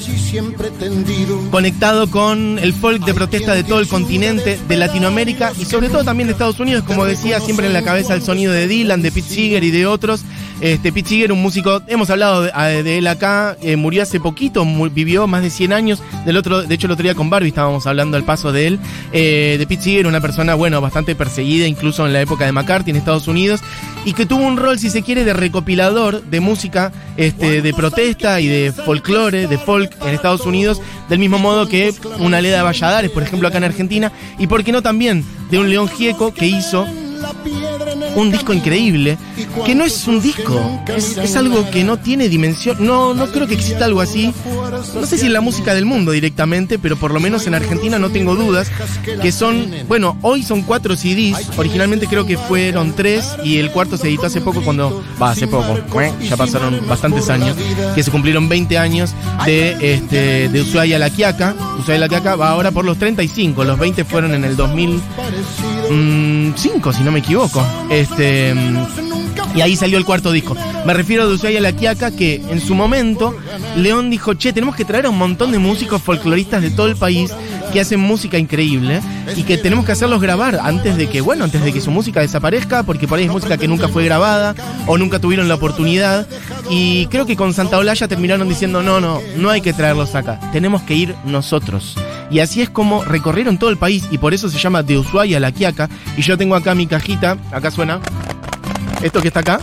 conectado 1.51 2.09
con 2.09 2.57
el 2.59 2.73
folk 2.73 3.03
de 3.05 3.13
protesta 3.13 3.53
de 3.53 3.63
todo 3.63 3.79
el 3.79 3.87
continente, 3.87 4.57
de 4.67 4.77
Latinoamérica 4.77 5.51
y 5.59 5.65
sobre 5.65 5.89
todo 5.89 6.03
también 6.03 6.27
de 6.27 6.33
Estados 6.33 6.59
Unidos, 6.59 6.83
como 6.83 7.05
decía, 7.05 7.39
siempre 7.39 7.67
en 7.67 7.73
la 7.73 7.83
cabeza 7.83 8.13
el 8.13 8.21
sonido 8.21 8.53
de 8.53 8.67
Dylan, 8.67 9.01
de 9.01 9.11
Pete 9.11 9.27
Seeger 9.27 9.63
y 9.63 9.71
de 9.71 9.85
otros. 9.85 10.23
Este, 10.61 10.93
Pete 10.93 11.09
Seeger, 11.09 11.31
un 11.33 11.41
músico, 11.41 11.81
hemos 11.87 12.09
hablado 12.09 12.43
de, 12.43 12.97
él 12.97 13.07
acá, 13.07 13.57
eh, 13.61 13.75
murió 13.75 14.03
hace 14.03 14.21
poquito, 14.21 14.65
vivió 14.89 15.27
más 15.27 15.41
de 15.41 15.49
100 15.49 15.73
años, 15.73 16.01
del 16.25 16.37
otro, 16.37 16.63
de 16.63 16.73
hecho 16.73 16.87
el 16.87 16.91
otro 16.91 17.03
día 17.03 17.13
con 17.13 17.29
Barbie 17.29 17.49
estábamos 17.49 17.85
hablando 17.87 18.15
al 18.15 18.23
paso 18.23 18.53
de 18.53 18.67
él, 18.67 18.79
eh, 19.11 19.57
de 19.59 19.67
Pete 19.67 19.83
Seeger, 19.83 20.07
una 20.07 20.21
persona, 20.21 20.55
bueno, 20.55 20.79
bastante 20.79 21.13
perseguida 21.13 21.67
incluso 21.67 22.05
en 22.05 22.13
la 22.13 22.21
época 22.21 22.45
de 22.45 22.53
McCarthy 22.53 22.91
en 22.91 22.95
Estados 22.95 23.27
Unidos, 23.27 23.59
y 24.05 24.13
que 24.13 24.25
tuvo 24.25 24.45
un 24.45 24.55
rol, 24.55 24.79
si 24.79 24.89
se 24.89 25.01
quiere, 25.01 25.25
de 25.25 25.33
recopilador 25.33 26.23
de 26.23 26.39
música 26.39 26.93
este, 27.17 27.61
de 27.65 27.73
protesta 27.73 28.39
y 28.39 28.47
de 28.47 28.71
folclore, 28.71 29.47
de 29.47 29.57
folk 29.57 29.91
en 30.03 30.13
Estados 30.13 30.45
Unidos, 30.45 30.79
del 31.09 31.17
mismo 31.17 31.39
modo 31.39 31.67
que 31.67 31.93
una 32.19 32.39
Leda 32.39 32.61
Valladares, 32.61 33.09
por 33.09 33.23
ejemplo, 33.23 33.47
acá 33.47 33.57
en 33.57 33.63
Argentina, 33.63 34.11
y 34.37 34.45
por 34.45 34.63
qué 34.63 34.71
no 34.71 34.83
también 34.83 35.25
de 35.49 35.57
un 35.57 35.69
León 35.69 35.89
Gieco 35.89 36.31
que 36.31 36.45
hizo 36.45 36.85
un 38.15 38.31
disco 38.31 38.53
increíble, 38.53 39.17
que 39.65 39.75
no 39.75 39.83
es 39.83 40.07
un 40.07 40.21
disco, 40.21 40.81
es, 40.87 41.17
es 41.17 41.35
algo 41.35 41.69
que 41.69 41.83
no 41.83 41.97
tiene 41.97 42.29
dimensión, 42.29 42.77
no, 42.79 43.13
no 43.13 43.27
creo 43.27 43.47
que 43.47 43.55
exista 43.55 43.85
algo 43.85 44.01
así, 44.01 44.33
no 44.93 45.05
sé 45.05 45.17
si 45.17 45.25
en 45.25 45.33
la 45.33 45.41
música 45.41 45.73
del 45.73 45.85
mundo 45.85 46.11
directamente, 46.11 46.79
pero 46.79 46.95
por 46.95 47.13
lo 47.13 47.19
menos 47.19 47.45
en 47.47 47.55
Argentina 47.55 47.99
no 47.99 48.09
tengo 48.09 48.35
dudas, 48.35 48.71
que 49.21 49.31
son, 49.31 49.73
bueno, 49.87 50.17
hoy 50.21 50.43
son 50.43 50.61
cuatro 50.61 50.95
CDs, 50.95 51.49
originalmente 51.57 52.07
creo 52.07 52.25
que 52.25 52.37
fueron 52.37 52.93
tres 52.93 53.35
y 53.43 53.57
el 53.57 53.71
cuarto 53.71 53.97
se 53.97 54.07
editó 54.07 54.27
hace 54.27 54.41
poco 54.41 54.61
cuando, 54.61 55.03
va, 55.21 55.31
hace 55.31 55.47
poco, 55.47 55.77
ya 56.21 56.37
pasaron 56.37 56.87
bastantes 56.87 57.29
años, 57.29 57.57
que 57.93 58.03
se 58.03 58.11
cumplieron 58.11 58.47
20 58.47 58.77
años 58.77 59.13
de, 59.45 59.93
este, 59.93 60.47
de 60.49 60.61
Ushuaia 60.61 60.99
La 60.99 61.09
Quiaca, 61.09 61.55
Ushuaia 61.79 61.99
La 61.99 62.09
Quiaca 62.09 62.35
va 62.35 62.49
ahora 62.49 62.71
por 62.71 62.85
los 62.85 62.97
35, 62.97 63.63
los 63.63 63.77
20 63.77 64.03
fueron 64.05 64.33
en 64.33 64.45
el 64.45 64.55
2005, 64.55 66.93
si 66.93 67.03
no 67.03 67.11
me 67.11 67.19
equivoco. 67.19 67.63
Y 69.55 69.61
ahí 69.61 69.75
salió 69.75 69.97
el 69.97 70.05
cuarto 70.05 70.31
disco. 70.31 70.55
Me 70.85 70.93
refiero 70.93 71.23
a 71.23 71.27
Ushuaia 71.27 71.61
La 71.61 71.71
Quiaca, 71.71 72.11
que 72.11 72.35
en 72.35 72.59
su 72.59 72.75
momento 72.75 73.35
León 73.77 74.09
dijo, 74.09 74.33
che, 74.33 74.53
tenemos 74.53 74.75
que 74.75 74.85
traer 74.85 75.05
a 75.05 75.09
un 75.09 75.17
montón 75.17 75.51
de 75.51 75.59
músicos 75.59 76.01
folcloristas 76.01 76.61
de 76.61 76.71
todo 76.71 76.87
el 76.87 76.95
país 76.95 77.31
que 77.71 77.79
hacen 77.79 77.99
música 77.99 78.37
increíble 78.37 79.01
y 79.35 79.43
que 79.43 79.57
tenemos 79.57 79.85
que 79.85 79.93
hacerlos 79.93 80.21
grabar 80.21 80.59
antes 80.61 80.97
de 80.97 81.07
que, 81.07 81.21
bueno, 81.21 81.43
antes 81.43 81.63
de 81.63 81.73
que 81.73 81.81
su 81.81 81.91
música 81.91 82.19
desaparezca, 82.21 82.83
porque 82.83 83.07
por 83.07 83.17
ahí 83.17 83.25
es 83.25 83.31
música 83.31 83.57
que 83.57 83.67
nunca 83.67 83.87
fue 83.87 84.05
grabada 84.05 84.55
o 84.87 84.97
nunca 84.97 85.19
tuvieron 85.19 85.47
la 85.47 85.55
oportunidad. 85.55 86.27
Y 86.69 87.07
creo 87.07 87.25
que 87.25 87.35
con 87.35 87.53
Santa 87.53 87.77
Olalla 87.77 88.07
terminaron 88.07 88.47
diciendo, 88.47 88.83
no, 88.83 88.99
no, 88.99 89.21
no 89.37 89.49
hay 89.49 89.61
que 89.61 89.73
traerlos 89.73 90.15
acá, 90.15 90.39
tenemos 90.51 90.83
que 90.83 90.95
ir 90.95 91.15
nosotros. 91.25 91.95
Y 92.29 92.39
así 92.39 92.61
es 92.61 92.69
como 92.69 93.03
recorrieron 93.03 93.57
todo 93.57 93.69
el 93.69 93.77
país 93.77 94.07
y 94.11 94.17
por 94.17 94.33
eso 94.33 94.49
se 94.49 94.57
llama 94.57 94.83
de 94.83 94.97
Ushuaia 94.97 95.37
a 95.37 95.39
La 95.39 95.51
Quiaca. 95.51 95.89
Y 96.17 96.21
yo 96.21 96.37
tengo 96.37 96.55
acá 96.55 96.75
mi 96.75 96.87
cajita, 96.87 97.37
acá 97.51 97.71
suena, 97.71 97.99
esto 99.01 99.21
que 99.21 99.27
está 99.27 99.41
acá. 99.41 99.59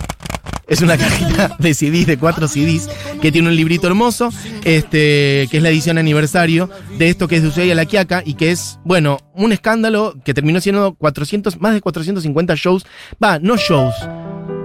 Es 0.68 0.80
una 0.80 0.96
cajita 0.98 1.56
de 1.58 1.74
CDs, 1.74 2.06
de 2.06 2.18
cuatro 2.18 2.48
CDs, 2.48 2.88
que 3.20 3.32
tiene 3.32 3.48
un 3.48 3.56
librito 3.56 3.86
hermoso, 3.86 4.30
este, 4.64 5.48
que 5.50 5.56
es 5.58 5.62
la 5.62 5.70
edición 5.70 5.98
aniversario 5.98 6.70
de 6.98 7.08
esto 7.08 7.28
que 7.28 7.36
es 7.36 7.42
de 7.42 7.48
Ushuaia 7.48 7.72
a 7.72 7.76
La 7.76 7.84
Quiaca 7.84 8.22
y 8.24 8.34
que 8.34 8.52
es, 8.52 8.78
bueno, 8.84 9.18
un 9.34 9.52
escándalo 9.52 10.14
que 10.24 10.34
terminó 10.34 10.60
siendo 10.60 10.94
400, 10.94 11.60
más 11.60 11.74
de 11.74 11.80
450 11.80 12.54
shows, 12.54 12.86
va, 13.22 13.38
no 13.38 13.56
shows, 13.56 13.94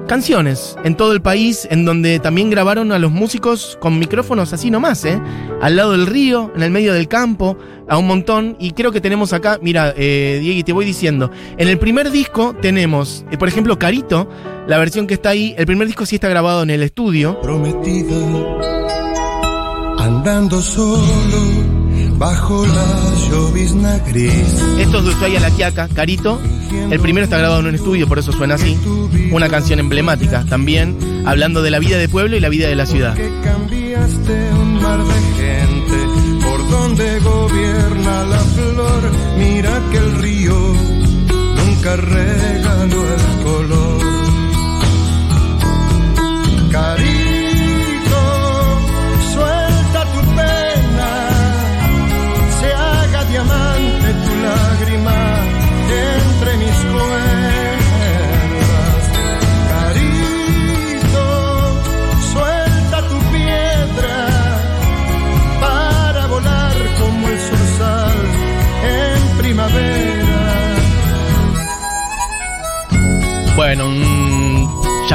canciones 0.08 0.76
en 0.84 0.96
todo 0.96 1.14
el 1.14 1.22
país, 1.22 1.68
en 1.70 1.86
donde 1.86 2.20
también 2.20 2.50
grabaron 2.50 2.92
a 2.92 3.00
los 3.00 3.12
músicos 3.12 3.78
con 3.80 4.00
micrófonos 4.00 4.54
así 4.54 4.72
nomás, 4.72 5.06
¿eh? 5.06 5.22
Al 5.62 5.76
lado 5.76 5.92
del 5.92 6.08
río, 6.08 6.52
en 6.56 6.64
el 6.64 6.72
medio 6.72 6.94
del 6.94 7.08
campo, 7.08 7.58
a 7.88 7.98
un 7.98 8.08
montón. 8.08 8.56
Y 8.60 8.72
creo 8.72 8.92
que 8.92 9.02
tenemos 9.02 9.34
acá, 9.34 9.60
mira, 9.62 9.94
eh, 9.96 10.40
Diego, 10.42 10.66
te 10.66 10.74
voy 10.74 10.86
diciendo, 10.86 11.30
en 11.58 11.68
el 11.68 11.78
primer 11.78 12.10
disco 12.10 12.56
tenemos, 12.60 13.26
eh, 13.32 13.38
por 13.38 13.48
ejemplo, 13.48 13.78
Carito, 13.78 14.30
la 14.68 14.78
versión 14.78 15.06
que 15.06 15.14
está 15.14 15.30
ahí, 15.30 15.54
el 15.58 15.66
primer 15.66 15.88
disco 15.88 16.06
sí 16.06 16.16
está 16.16 16.28
grabado 16.30 16.64
en 16.64 16.72
el 16.72 16.82
estudio. 16.82 17.40
Prometida, 17.42 18.16
andando 20.00 20.62
solo 20.62 21.77
bajo 22.18 22.66
la 22.66 23.30
llovizna 23.30 24.00
gris. 24.00 24.64
Esto 24.80 24.98
es 25.00 25.04
de 25.06 25.10
Ushuaia 25.12 25.40
La 25.40 25.52
Quiaca, 25.52 25.88
Carito. 25.88 26.40
El 26.90 27.00
primero 27.00 27.24
está 27.24 27.38
grabado 27.38 27.62
en 27.62 27.68
un 27.68 27.76
estudio, 27.76 28.08
por 28.08 28.20
eso 28.20 28.32
suena 28.32 28.56
así. 28.56 28.78
Una 29.32 29.50
canción 29.50 29.80
emblemática 29.80 30.46
también, 30.46 30.98
hablando 31.26 31.62
de 31.62 31.72
la 31.72 31.80
vida 31.80 31.98
de 31.98 32.10
pueblo 32.10 32.36
y 32.36 32.40
la 32.40 32.50
vida 32.50 32.68
de 32.68 32.76
la 32.76 32.86
ciudad. 32.86 33.16
Que 33.16 33.32
cambiaste 33.44 34.54
un 34.54 34.82
mar 34.82 35.00
de 35.00 35.14
gente 35.38 36.07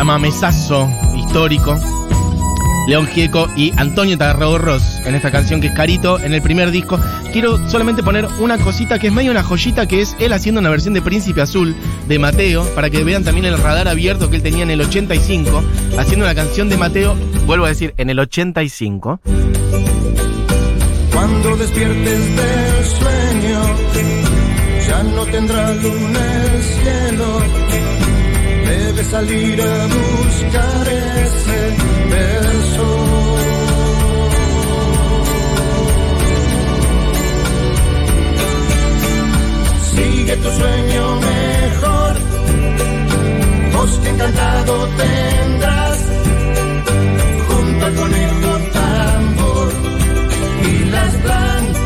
llamamesazo 0.02 0.90
histórico. 1.16 1.78
León 2.88 3.06
Gieco 3.06 3.48
y 3.54 3.72
Antonio 3.76 4.18
Tarragorros 4.18 5.00
en 5.06 5.14
esta 5.14 5.30
canción 5.30 5.60
que 5.60 5.68
es 5.68 5.74
Carito 5.74 6.18
en 6.18 6.34
el 6.34 6.42
primer 6.42 6.72
disco. 6.72 6.98
Quiero 7.32 7.68
solamente 7.70 8.02
poner 8.02 8.26
una 8.40 8.58
cosita 8.58 8.98
que 8.98 9.06
es 9.06 9.12
medio 9.12 9.30
una 9.30 9.44
joyita 9.44 9.86
que 9.86 10.00
es 10.00 10.16
él 10.18 10.32
haciendo 10.32 10.60
una 10.60 10.70
versión 10.70 10.92
de 10.92 11.02
Príncipe 11.02 11.40
Azul 11.40 11.76
de 12.08 12.18
Mateo 12.18 12.64
para 12.74 12.90
que 12.90 13.04
vean 13.04 13.22
también 13.22 13.46
el 13.46 13.56
radar 13.56 13.86
abierto 13.86 14.28
que 14.28 14.34
él 14.34 14.42
tenía 14.42 14.64
en 14.64 14.72
el 14.72 14.80
85 14.80 15.62
haciendo 15.96 16.26
una 16.26 16.34
canción 16.34 16.68
de 16.68 16.78
Mateo, 16.78 17.14
vuelvo 17.46 17.66
a 17.66 17.68
decir, 17.68 17.94
en 17.96 18.10
el 18.10 18.18
85. 18.18 19.20
Cuando 21.12 21.56
despiertes 21.58 22.36
del 22.36 22.84
sueño, 22.86 23.60
ya 24.84 25.02
no 25.04 25.24
tendrá 25.26 25.72
luna 25.74 26.42
el 26.42 26.62
cielo. 26.62 28.01
Debes 29.02 29.10
salir 29.10 29.60
a 29.60 29.86
buscar 29.86 30.88
ese 30.88 31.76
verso. 32.10 32.86
Sigue 39.94 40.36
tu 40.36 40.50
sueño 40.50 41.20
mejor, 41.20 42.14
bosque 43.72 44.08
encantado 44.08 44.88
tendrás, 44.96 45.98
junto 47.48 47.86
al 47.86 47.94
conejo 47.94 48.58
tambor 48.72 49.72
y 50.64 50.84
las 50.90 51.22
blancas. 51.22 51.81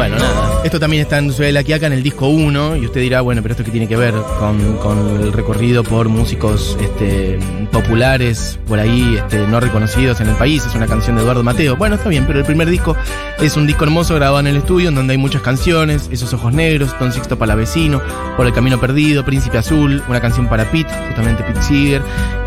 Bueno, 0.00 0.16
nada. 0.16 0.62
Esto 0.64 0.80
también 0.80 1.02
está 1.02 1.18
en 1.18 1.30
Suele 1.30 1.52
la 1.52 1.62
Quiaca 1.62 1.86
en 1.86 1.92
el 1.92 2.02
disco 2.02 2.28
1. 2.28 2.76
Y 2.76 2.86
usted 2.86 3.02
dirá, 3.02 3.20
bueno, 3.20 3.42
pero 3.42 3.52
esto 3.52 3.64
qué 3.64 3.70
tiene 3.70 3.86
que 3.86 3.96
ver 3.96 4.14
con, 4.38 4.78
con 4.78 5.20
el 5.20 5.30
recorrido 5.30 5.84
por 5.84 6.08
músicos 6.08 6.74
este, 6.80 7.38
populares 7.70 8.58
por 8.66 8.78
ahí, 8.78 9.16
este, 9.18 9.46
no 9.46 9.60
reconocidos 9.60 10.22
en 10.22 10.28
el 10.30 10.36
país. 10.36 10.64
Es 10.64 10.74
una 10.74 10.86
canción 10.86 11.16
de 11.16 11.22
Eduardo 11.22 11.42
Mateo. 11.42 11.76
Bueno, 11.76 11.96
está 11.96 12.08
bien, 12.08 12.24
pero 12.26 12.38
el 12.38 12.46
primer 12.46 12.70
disco 12.70 12.96
es 13.40 13.58
un 13.58 13.66
disco 13.66 13.84
hermoso 13.84 14.14
grabado 14.14 14.40
en 14.40 14.46
el 14.46 14.56
estudio, 14.56 14.88
en 14.88 14.94
donde 14.94 15.12
hay 15.12 15.18
muchas 15.18 15.42
canciones: 15.42 16.08
Esos 16.10 16.32
Ojos 16.32 16.54
Negros, 16.54 16.98
Don 16.98 17.12
Sixto 17.12 17.38
Palavecino, 17.38 18.00
Por 18.38 18.46
el 18.46 18.54
Camino 18.54 18.80
Perdido, 18.80 19.22
Príncipe 19.26 19.58
Azul, 19.58 20.02
una 20.08 20.22
canción 20.22 20.48
para 20.48 20.64
Pete, 20.70 20.94
justamente 21.08 21.42
Pete 21.42 21.62
Seeger, 21.62 22.00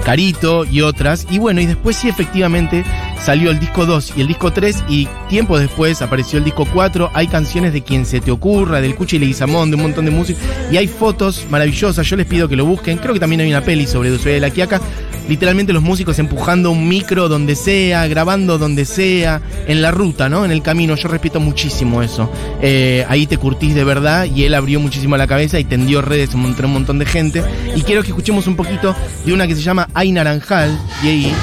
Carito 0.04 0.66
y 0.66 0.82
otras. 0.82 1.28
Y 1.30 1.38
bueno, 1.38 1.62
y 1.62 1.68
después 1.68 1.98
sí, 1.98 2.10
efectivamente, 2.10 2.84
salió 3.24 3.52
el 3.52 3.60
disco 3.60 3.86
2 3.86 4.14
y 4.18 4.22
el 4.22 4.28
disco 4.28 4.52
3 4.52 4.84
y 4.90 5.08
tiempo 5.30 5.58
después 5.58 6.02
apareció 6.02 6.40
el 6.40 6.46
disco 6.46 6.68
4. 6.72 7.12
Hay 7.14 7.28
canciones 7.28 7.72
de 7.72 7.82
quien 7.82 8.06
se 8.06 8.20
te 8.20 8.32
ocurra, 8.32 8.82
del 8.82 8.96
Cuchi 8.96 9.18
Leguizamón, 9.18 9.70
de 9.70 9.78
un 9.78 9.84
montón 9.84 10.06
de 10.06 10.12
música 10.12 10.40
y 10.72 10.78
hay 10.78 10.88
fotos 10.88 11.46
maravillosas. 11.50 12.06
Yo 12.06 12.16
les 12.18 12.26
pido 12.26 12.50
que 12.50 12.56
lo 12.56 12.66
busquen. 12.66 12.98
Creo 12.98 13.14
que 13.14 13.20
también 13.20 13.42
hay 13.42 13.50
una 13.50 13.62
peli 13.62 13.88
sobre 13.88 14.12
Ushuaia 14.12 14.36
de 14.36 14.42
la 14.42 14.50
Quiaca. 14.50 14.82
Literalmente 15.30 15.72
los 15.72 15.82
músicos 15.82 16.20
empujando 16.20 16.70
un 16.70 16.88
micro 16.88 17.30
donde 17.30 17.56
sea, 17.56 18.06
grabando 18.08 18.58
donde 18.58 18.84
sea, 18.84 19.42
en 19.68 19.82
la 19.82 19.92
ruta, 19.92 20.28
¿no? 20.28 20.44
En 20.44 20.52
el 20.52 20.62
camino. 20.62 20.96
Yo 20.96 21.08
respeto 21.08 21.40
muchísimo 21.40 22.02
eso. 22.04 22.30
Eh, 22.62 23.06
ahí 23.08 23.26
te 23.26 23.38
curtís 23.38 23.74
de 23.74 23.86
verdad 23.86 24.26
y 24.26 24.44
él 24.44 24.54
abrió 24.54 24.82
muchísimo 24.82 25.16
la 25.16 25.28
cabeza 25.28 25.60
y 25.60 25.64
tendió 25.64 26.02
redes 26.02 26.34
entre 26.34 26.66
un 26.66 26.74
montón 26.74 27.00
de 27.00 27.06
gente. 27.06 27.42
Y 27.74 27.84
quiero 27.84 28.02
que 28.02 28.10
escuchemos 28.10 28.48
un 28.48 28.58
poquito 28.58 28.94
de 29.26 29.34
una 29.34 29.48
que 29.48 29.56
se 29.56 29.62
llama 29.62 29.88
Ay 29.94 30.12
Naranjal. 30.12 30.78
Y 31.04 31.08
ahí. 31.08 31.34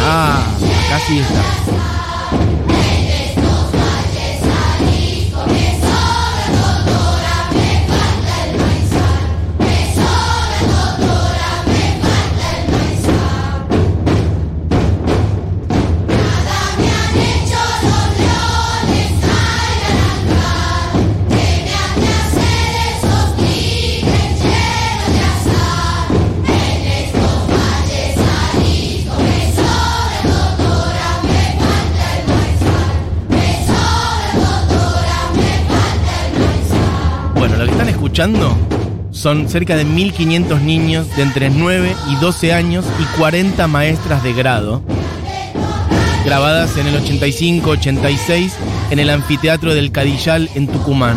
Ah, 0.00 0.44
acá 0.94 1.81
son 39.10 39.48
cerca 39.48 39.74
de 39.74 39.84
1.500 39.84 40.60
niños 40.60 41.16
de 41.16 41.22
entre 41.22 41.50
9 41.50 41.96
y 42.08 42.14
12 42.16 42.52
años 42.52 42.84
y 43.00 43.18
40 43.18 43.66
maestras 43.66 44.22
de 44.22 44.32
grado, 44.32 44.80
grabadas 46.24 46.76
en 46.76 46.86
el 46.86 47.02
85-86 47.02 48.52
en 48.90 49.00
el 49.00 49.10
anfiteatro 49.10 49.74
del 49.74 49.90
Cadillal 49.90 50.48
en 50.54 50.68
Tucumán. 50.68 51.16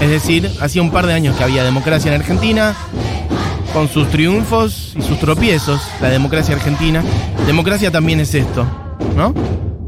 Es 0.00 0.08
decir, 0.08 0.50
hacía 0.62 0.80
un 0.80 0.90
par 0.90 1.06
de 1.06 1.12
años 1.12 1.36
que 1.36 1.44
había 1.44 1.62
democracia 1.62 2.14
en 2.14 2.18
Argentina, 2.20 2.74
con 3.74 3.90
sus 3.90 4.08
triunfos 4.08 4.94
y 4.96 5.02
sus 5.02 5.18
tropiezos, 5.18 5.82
la 6.00 6.08
democracia 6.08 6.54
argentina. 6.54 7.04
Democracia 7.46 7.90
también 7.90 8.20
es 8.20 8.34
esto, 8.34 8.64
¿no? 9.14 9.34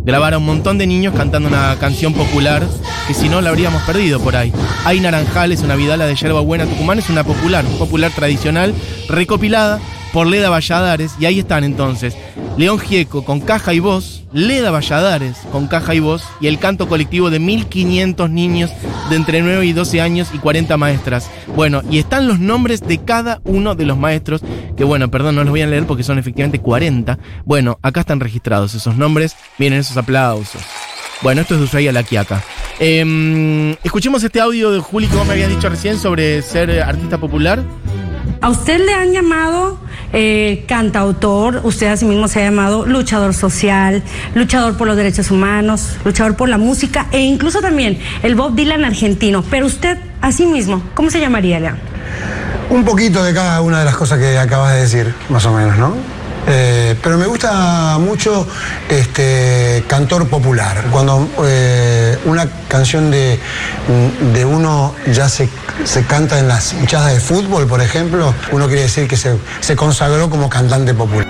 Grabar 0.04 0.34
a 0.34 0.38
un 0.38 0.46
montón 0.46 0.78
de 0.78 0.86
niños 0.88 1.14
cantando 1.16 1.48
una 1.48 1.76
canción 1.78 2.12
popular 2.12 2.66
que 3.06 3.14
si 3.14 3.28
no 3.28 3.40
la 3.40 3.50
habríamos 3.50 3.82
perdido 3.82 4.18
por 4.18 4.34
ahí. 4.34 4.52
Hay 4.84 4.98
Naranjales, 4.98 5.62
una 5.62 5.76
vidala 5.76 6.06
de 6.06 6.16
yerba 6.16 6.40
buena 6.40 6.66
Tucumán, 6.66 6.98
es 6.98 7.08
una 7.08 7.22
popular, 7.22 7.64
popular 7.78 8.10
tradicional, 8.12 8.74
recopilada 9.08 9.80
por 10.12 10.26
Leda 10.26 10.50
Valladares, 10.50 11.12
y 11.20 11.26
ahí 11.26 11.38
están 11.38 11.62
entonces 11.62 12.16
León 12.56 12.80
Gieco 12.80 13.24
con 13.24 13.40
caja 13.40 13.74
y 13.74 13.78
voz, 13.78 14.21
Leda 14.32 14.70
Valladares 14.70 15.38
con 15.50 15.66
caja 15.66 15.94
y 15.94 16.00
voz, 16.00 16.24
y 16.40 16.46
el 16.46 16.58
canto 16.58 16.88
colectivo 16.88 17.30
de 17.30 17.38
1500 17.38 18.30
niños 18.30 18.70
de 19.10 19.16
entre 19.16 19.42
9 19.42 19.66
y 19.66 19.72
12 19.72 20.00
años 20.00 20.28
y 20.32 20.38
40 20.38 20.76
maestras. 20.76 21.30
Bueno, 21.54 21.82
y 21.90 21.98
están 21.98 22.28
los 22.28 22.38
nombres 22.38 22.80
de 22.80 22.98
cada 22.98 23.40
uno 23.44 23.74
de 23.74 23.86
los 23.86 23.98
maestros, 23.98 24.42
que 24.76 24.84
bueno, 24.84 25.10
perdón, 25.10 25.36
no 25.36 25.44
los 25.44 25.50
voy 25.50 25.62
a 25.62 25.66
leer 25.66 25.86
porque 25.86 26.02
son 26.02 26.18
efectivamente 26.18 26.60
40. 26.60 27.18
Bueno, 27.44 27.78
acá 27.82 28.00
están 28.00 28.20
registrados 28.20 28.74
esos 28.74 28.96
nombres, 28.96 29.36
miren 29.58 29.80
esos 29.80 29.96
aplausos. 29.96 30.62
Bueno, 31.22 31.42
esto 31.42 31.54
es 31.54 31.60
de 31.60 31.66
Ushuaia 31.66 31.92
La. 31.92 32.04
Em, 32.78 33.76
escuchemos 33.84 34.24
este 34.24 34.40
audio 34.40 34.72
de 34.72 34.80
Juli 34.80 35.06
que 35.06 35.14
vos 35.14 35.26
me 35.26 35.34
habías 35.34 35.50
dicho 35.50 35.68
recién 35.68 35.98
sobre 35.98 36.42
ser 36.42 36.82
artista 36.82 37.18
popular. 37.18 37.62
A 38.40 38.48
usted 38.48 38.84
le 38.84 38.92
han 38.92 39.12
llamado 39.12 39.78
eh, 40.12 40.64
cantautor, 40.66 41.60
usted 41.64 41.86
a 41.86 41.96
sí 41.96 42.04
mismo 42.04 42.28
se 42.28 42.40
ha 42.40 42.44
llamado 42.44 42.86
luchador 42.86 43.34
social, 43.34 44.02
luchador 44.34 44.76
por 44.76 44.86
los 44.86 44.96
derechos 44.96 45.30
humanos, 45.30 45.96
luchador 46.04 46.36
por 46.36 46.48
la 46.48 46.58
música 46.58 47.06
e 47.12 47.20
incluso 47.20 47.60
también 47.60 47.98
el 48.22 48.34
Bob 48.34 48.54
Dylan 48.54 48.84
argentino. 48.84 49.42
Pero 49.50 49.66
usted 49.66 49.98
a 50.20 50.32
sí 50.32 50.46
mismo, 50.46 50.82
¿cómo 50.94 51.10
se 51.10 51.20
llamaría, 51.20 51.60
León? 51.60 51.78
Un 52.70 52.84
poquito 52.84 53.22
de 53.22 53.34
cada 53.34 53.60
una 53.60 53.80
de 53.80 53.84
las 53.84 53.96
cosas 53.96 54.18
que 54.18 54.38
acabas 54.38 54.74
de 54.74 54.80
decir, 54.80 55.14
más 55.28 55.44
o 55.46 55.52
menos, 55.52 55.76
¿no? 55.76 55.94
Eh, 56.46 56.96
pero 57.02 57.18
me 57.18 57.26
gusta 57.26 57.98
mucho 57.98 58.46
este 58.88 59.84
cantor 59.86 60.28
popular. 60.28 60.84
Cuando 60.90 61.28
eh, 61.44 62.18
una 62.24 62.46
canción 62.68 63.10
de, 63.10 63.38
de 64.32 64.44
uno 64.44 64.94
ya 65.12 65.28
se, 65.28 65.48
se 65.84 66.04
canta 66.04 66.38
en 66.38 66.48
las 66.48 66.72
hinchadas 66.72 67.12
de 67.14 67.20
fútbol, 67.20 67.66
por 67.66 67.80
ejemplo, 67.80 68.34
uno 68.50 68.66
quiere 68.66 68.82
decir 68.82 69.06
que 69.06 69.16
se, 69.16 69.36
se 69.60 69.76
consagró 69.76 70.28
como 70.30 70.48
cantante 70.48 70.94
popular. 70.94 71.28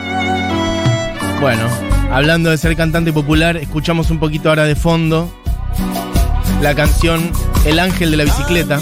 Bueno, 1.41 1.69
hablando 2.11 2.51
de 2.51 2.57
ser 2.57 2.77
cantante 2.77 3.13
popular, 3.13 3.57
escuchamos 3.57 4.11
un 4.11 4.19
poquito 4.19 4.49
ahora 4.49 4.65
de 4.65 4.77
fondo 4.77 5.31
la 6.63 6.75
canción 6.75 7.33
El 7.65 7.81
Ángel 7.81 8.13
de 8.13 8.17
la 8.17 8.25
Bicicleta, 8.25 8.81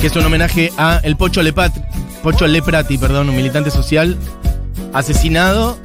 que 0.00 0.06
es 0.06 0.16
un 0.16 0.24
homenaje 0.24 0.72
a 0.78 1.00
el 1.02 1.16
Pocho 1.16 1.42
Lepatri, 1.42 1.82
Pocho 2.24 2.46
Leprati, 2.46 2.96
perdón, 2.96 3.28
un 3.28 3.36
militante 3.36 3.70
social 3.70 4.16
asesinado 4.94 5.78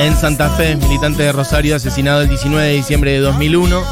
en 0.00 0.16
Santa 0.16 0.48
Fe, 0.48 0.76
militante 0.76 1.22
de 1.22 1.30
Rosario, 1.30 1.76
asesinado 1.76 2.22
el 2.22 2.28
19 2.30 2.68
de 2.68 2.72
diciembre 2.72 3.10
de 3.12 3.18
2001. 3.18 3.82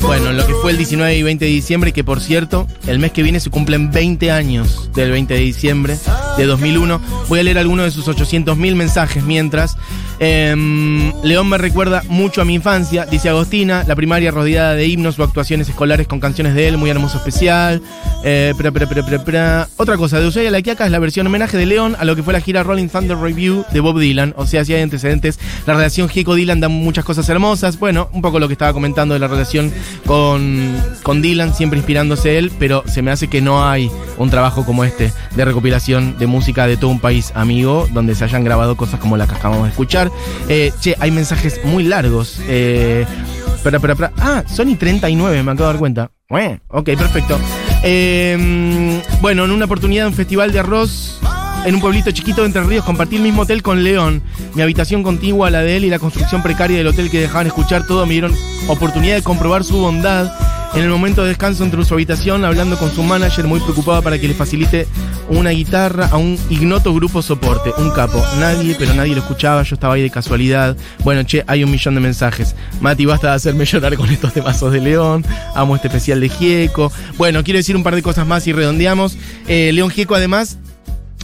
Bueno, 0.00 0.32
lo 0.32 0.46
que 0.46 0.54
fue 0.54 0.70
el 0.70 0.78
19 0.78 1.14
y 1.14 1.22
20 1.22 1.44
de 1.44 1.50
diciembre, 1.50 1.92
que 1.92 2.04
por 2.04 2.22
cierto, 2.22 2.66
el 2.86 2.98
mes 2.98 3.12
que 3.12 3.22
viene 3.22 3.38
se 3.38 3.50
cumplen 3.50 3.90
20 3.90 4.30
años 4.30 4.90
del 4.94 5.10
20 5.10 5.34
de 5.34 5.40
diciembre 5.40 5.98
de 6.36 6.46
2001. 6.46 7.00
Voy 7.28 7.40
a 7.40 7.42
leer 7.42 7.58
algunos 7.58 7.86
de 7.86 7.90
sus 7.90 8.08
800.000 8.08 8.74
mensajes 8.74 9.22
mientras. 9.22 9.76
Em, 10.18 11.12
León 11.22 11.48
me 11.48 11.58
recuerda 11.58 12.02
mucho 12.08 12.42
a 12.42 12.44
mi 12.44 12.54
infancia, 12.54 13.06
dice 13.06 13.28
Agostina, 13.28 13.84
la 13.86 13.96
primaria 13.96 14.30
rodeada 14.30 14.74
de 14.74 14.86
himnos 14.86 15.18
o 15.18 15.24
actuaciones 15.24 15.68
escolares 15.68 16.06
con 16.06 16.20
canciones 16.20 16.54
de 16.54 16.68
él, 16.68 16.78
muy 16.78 16.90
hermoso 16.90 17.18
especial. 17.18 17.82
Eh, 18.24 18.54
pra, 18.56 18.70
pra, 18.70 18.86
pra. 18.86 19.68
Otra 19.76 19.96
cosa, 19.96 20.20
de 20.20 20.28
Ushuaia 20.28 20.50
la 20.50 20.62
Quiaca 20.62 20.84
es 20.84 20.92
la 20.92 21.00
versión 21.00 21.26
homenaje 21.26 21.56
de 21.56 21.66
León 21.66 21.96
a 21.98 22.04
lo 22.04 22.14
que 22.14 22.22
fue 22.22 22.32
la 22.32 22.40
gira 22.40 22.62
Rolling 22.62 22.88
Thunder 22.88 23.18
Review 23.18 23.64
de 23.72 23.80
Bob 23.80 23.98
Dylan. 23.98 24.34
O 24.36 24.46
sea, 24.46 24.64
si 24.64 24.74
hay 24.74 24.82
antecedentes, 24.82 25.40
la 25.66 25.74
relación 25.74 26.08
Gieco-Dylan 26.08 26.60
da 26.60 26.68
muchas 26.68 27.04
cosas 27.04 27.28
hermosas. 27.28 27.78
Bueno, 27.78 28.08
un 28.12 28.22
poco 28.22 28.38
lo 28.38 28.46
que 28.46 28.52
estaba 28.52 28.72
comentando 28.72 29.14
de 29.14 29.20
la 29.20 29.28
relación 29.28 29.72
con, 30.06 30.76
con 31.02 31.20
Dylan, 31.20 31.54
siempre 31.54 31.78
inspirándose 31.78 32.38
él, 32.38 32.52
pero 32.58 32.84
se 32.86 33.02
me 33.02 33.10
hace 33.10 33.28
que 33.28 33.40
no 33.40 33.68
hay 33.68 33.90
un 34.18 34.30
trabajo 34.30 34.64
como 34.64 34.84
este 34.84 35.12
de 35.34 35.44
recopilación 35.44 36.16
de 36.22 36.28
música 36.28 36.68
de 36.68 36.76
todo 36.76 36.88
un 36.88 37.00
país 37.00 37.32
amigo, 37.34 37.88
donde 37.92 38.14
se 38.14 38.22
hayan 38.22 38.44
grabado 38.44 38.76
cosas 38.76 39.00
como 39.00 39.16
la 39.16 39.26
que 39.26 39.34
acabamos 39.34 39.64
de 39.64 39.70
escuchar. 39.70 40.08
Eh, 40.48 40.72
che, 40.80 40.94
hay 41.00 41.10
mensajes 41.10 41.60
muy 41.64 41.82
largos. 41.82 42.40
Eh, 42.46 43.04
espera, 43.56 43.78
espera, 43.78 43.94
espera. 43.94 44.12
Ah, 44.18 44.44
Sony 44.46 44.76
39, 44.78 45.42
me 45.42 45.50
acabo 45.50 45.66
de 45.66 45.72
dar 45.72 45.78
cuenta. 45.78 46.10
Bueno, 46.28 46.60
ok, 46.68 46.84
perfecto. 46.96 47.36
Eh, 47.82 49.02
bueno, 49.20 49.44
en 49.44 49.50
una 49.50 49.64
oportunidad, 49.64 50.06
un 50.06 50.14
festival 50.14 50.52
de 50.52 50.60
arroz 50.60 51.18
en 51.64 51.74
un 51.74 51.80
pueblito 51.80 52.12
chiquito 52.12 52.42
de 52.42 52.46
Entre 52.46 52.62
Ríos, 52.62 52.84
compartí 52.84 53.16
el 53.16 53.22
mismo 53.22 53.42
hotel 53.42 53.60
con 53.60 53.82
León. 53.82 54.22
Mi 54.54 54.62
habitación 54.62 55.02
contigua 55.02 55.48
a 55.48 55.50
la 55.50 55.62
de 55.62 55.76
él 55.76 55.84
y 55.84 55.90
la 55.90 55.98
construcción 55.98 56.40
precaria 56.40 56.78
del 56.78 56.86
hotel 56.86 57.10
que 57.10 57.20
dejaban 57.20 57.48
escuchar 57.48 57.84
todo 57.84 58.06
me 58.06 58.12
dieron 58.12 58.32
oportunidad 58.68 59.16
de 59.16 59.22
comprobar 59.22 59.64
su 59.64 59.76
bondad. 59.78 60.32
En 60.74 60.84
el 60.84 60.88
momento 60.88 61.22
de 61.22 61.28
descanso 61.28 61.64
entre 61.64 61.84
su 61.84 61.92
habitación, 61.92 62.46
hablando 62.46 62.78
con 62.78 62.90
su 62.90 63.02
manager, 63.02 63.46
muy 63.46 63.60
preocupada 63.60 64.00
para 64.00 64.18
que 64.18 64.26
le 64.26 64.32
facilite 64.32 64.86
una 65.28 65.50
guitarra 65.50 66.06
a 66.06 66.16
un 66.16 66.38
ignoto 66.48 66.94
grupo 66.94 67.20
soporte, 67.20 67.70
un 67.76 67.90
capo. 67.90 68.24
Nadie, 68.40 68.74
pero 68.78 68.94
nadie 68.94 69.14
lo 69.14 69.20
escuchaba, 69.20 69.62
yo 69.64 69.74
estaba 69.74 69.94
ahí 69.94 70.02
de 70.02 70.08
casualidad. 70.10 70.74
Bueno, 71.00 71.24
che, 71.24 71.44
hay 71.46 71.62
un 71.62 71.70
millón 71.70 71.94
de 71.94 72.00
mensajes. 72.00 72.56
Mati, 72.80 73.04
basta 73.04 73.28
de 73.28 73.34
hacerme 73.34 73.64
llorar 73.66 73.96
con 73.96 74.08
estos 74.08 74.32
temazos 74.32 74.72
de 74.72 74.80
León. 74.80 75.26
Amo 75.54 75.76
este 75.76 75.88
especial 75.88 76.20
de 76.20 76.30
Gieco. 76.30 76.90
Bueno, 77.18 77.44
quiero 77.44 77.58
decir 77.58 77.76
un 77.76 77.82
par 77.82 77.94
de 77.94 78.02
cosas 78.02 78.26
más 78.26 78.46
y 78.46 78.52
redondeamos. 78.54 79.18
Eh, 79.48 79.72
León 79.74 79.90
Gieco, 79.90 80.14
además, 80.14 80.56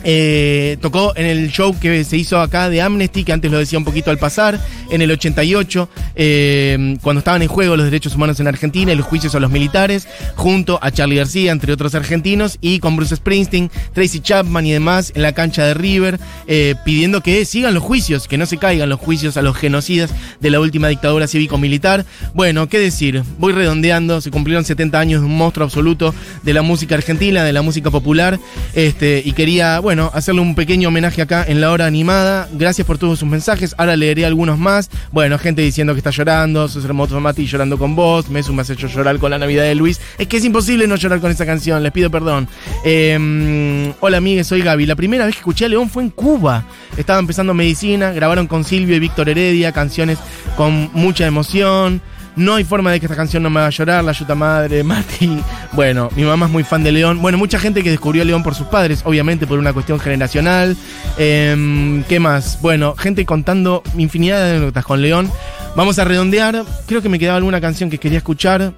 eh, 0.04 0.76
tocó 0.80 1.12
en 1.16 1.26
el 1.26 1.50
show 1.50 1.76
que 1.78 2.04
se 2.04 2.16
hizo 2.16 2.40
acá 2.40 2.68
de 2.70 2.80
Amnesty, 2.80 3.24
que 3.24 3.32
antes 3.32 3.50
lo 3.50 3.58
decía 3.58 3.78
un 3.78 3.84
poquito 3.84 4.10
al 4.10 4.18
pasar, 4.18 4.60
en 4.90 5.02
el 5.02 5.10
88, 5.10 5.88
eh, 6.14 6.96
cuando 7.02 7.18
estaban 7.18 7.42
en 7.42 7.48
juego 7.48 7.76
los 7.76 7.86
derechos 7.86 8.14
humanos 8.14 8.40
en 8.40 8.46
Argentina 8.46 8.92
y 8.92 8.96
los 8.96 9.06
juicios 9.06 9.34
a 9.34 9.40
los 9.40 9.50
militares, 9.50 10.08
junto 10.36 10.78
a 10.82 10.90
Charlie 10.90 11.16
García, 11.16 11.52
entre 11.52 11.72
otros 11.72 11.94
argentinos, 11.94 12.58
y 12.60 12.78
con 12.78 12.96
Bruce 12.96 13.16
Springsteen, 13.16 13.70
Tracy 13.92 14.20
Chapman 14.20 14.66
y 14.66 14.72
demás 14.72 15.12
en 15.14 15.22
la 15.22 15.32
cancha 15.32 15.64
de 15.64 15.74
River, 15.74 16.18
eh, 16.46 16.74
pidiendo 16.84 17.22
que 17.22 17.44
sigan 17.44 17.74
los 17.74 17.82
juicios, 17.82 18.28
que 18.28 18.38
no 18.38 18.46
se 18.46 18.58
caigan 18.58 18.88
los 18.88 19.00
juicios 19.00 19.36
a 19.36 19.42
los 19.42 19.56
genocidas 19.56 20.10
de 20.40 20.50
la 20.50 20.60
última 20.60 20.88
dictadura 20.88 21.26
cívico-militar. 21.26 22.04
Bueno, 22.34 22.68
qué 22.68 22.78
decir, 22.78 23.22
voy 23.38 23.52
redondeando, 23.52 24.20
se 24.20 24.30
cumplieron 24.30 24.64
70 24.64 24.98
años 24.98 25.20
de 25.20 25.26
un 25.26 25.36
monstruo 25.36 25.64
absoluto 25.64 26.14
de 26.42 26.54
la 26.54 26.62
música 26.62 26.94
argentina, 26.94 27.44
de 27.44 27.52
la 27.52 27.62
música 27.62 27.90
popular, 27.90 28.38
este, 28.74 29.22
y 29.24 29.32
quería, 29.32 29.80
bueno, 29.80 29.87
hacerle 30.12 30.42
un 30.42 30.54
pequeño 30.54 30.88
homenaje 30.88 31.22
acá 31.22 31.44
en 31.48 31.60
la 31.60 31.70
hora 31.70 31.86
animada. 31.86 32.46
Gracias 32.52 32.86
por 32.86 32.98
todos 32.98 33.20
sus 33.20 33.28
mensajes. 33.28 33.74
Ahora 33.78 33.96
leeré 33.96 34.26
algunos 34.26 34.58
más. 34.58 34.90
Bueno, 35.12 35.38
gente 35.38 35.62
diciendo 35.62 35.94
que 35.94 35.98
está 35.98 36.10
llorando. 36.10 36.68
Sos 36.68 36.84
hermoso 36.84 37.18
Mati 37.20 37.46
llorando 37.46 37.78
con 37.78 37.96
vos. 37.96 38.28
Mesu 38.28 38.52
me 38.52 38.62
has 38.62 38.70
hecho 38.70 38.86
llorar 38.86 39.18
con 39.18 39.30
la 39.30 39.38
Navidad 39.38 39.62
de 39.62 39.74
Luis. 39.74 40.00
Es 40.18 40.26
que 40.26 40.36
es 40.36 40.44
imposible 40.44 40.86
no 40.86 40.96
llorar 40.96 41.20
con 41.20 41.30
esa 41.30 41.46
canción. 41.46 41.82
Les 41.82 41.92
pido 41.92 42.10
perdón. 42.10 42.48
Eh, 42.84 43.92
hola, 44.00 44.18
amigues. 44.18 44.46
Soy 44.46 44.60
Gaby. 44.60 44.84
La 44.84 44.96
primera 44.96 45.24
vez 45.24 45.34
que 45.34 45.40
escuché 45.40 45.64
a 45.64 45.68
León 45.68 45.88
fue 45.88 46.02
en 46.02 46.10
Cuba. 46.10 46.64
Estaba 46.98 47.18
empezando 47.18 47.54
medicina. 47.54 48.12
Grabaron 48.12 48.46
con 48.46 48.64
Silvio 48.64 48.96
y 48.96 49.00
Víctor 49.00 49.30
Heredia 49.30 49.72
canciones 49.72 50.18
con 50.56 50.90
mucha 50.92 51.26
emoción. 51.26 52.02
No 52.38 52.54
hay 52.54 52.62
forma 52.62 52.92
de 52.92 53.00
que 53.00 53.06
esta 53.06 53.16
canción 53.16 53.42
no 53.42 53.50
me 53.50 53.58
haga 53.58 53.70
llorar, 53.70 54.04
la 54.04 54.12
yuta 54.12 54.34
madre, 54.36 54.82
Mati. 54.84 55.42
Bueno, 55.72 56.08
mi 56.14 56.22
mamá 56.22 56.46
es 56.46 56.52
muy 56.52 56.62
fan 56.62 56.84
de 56.84 56.92
León. 56.92 57.20
Bueno, 57.20 57.36
mucha 57.36 57.58
gente 57.58 57.82
que 57.82 57.90
descubrió 57.90 58.24
León 58.24 58.44
por 58.44 58.54
sus 58.54 58.68
padres, 58.68 59.02
obviamente 59.04 59.46
por 59.46 59.58
una 59.58 59.72
cuestión 59.72 59.98
generacional. 59.98 60.76
Em, 61.18 62.04
¿Qué 62.04 62.20
más? 62.20 62.60
Bueno, 62.62 62.94
gente 62.96 63.26
contando 63.26 63.82
infinidad 63.96 64.44
de 64.44 64.50
anécdotas 64.50 64.84
con 64.84 65.02
León. 65.02 65.30
Vamos 65.74 65.98
a 65.98 66.04
redondear. 66.04 66.64
Creo 66.86 67.02
que 67.02 67.08
me 67.08 67.18
quedaba 67.18 67.38
alguna 67.38 67.60
canción 67.60 67.90
que 67.90 67.98
quería 67.98 68.18
escuchar. 68.18 68.72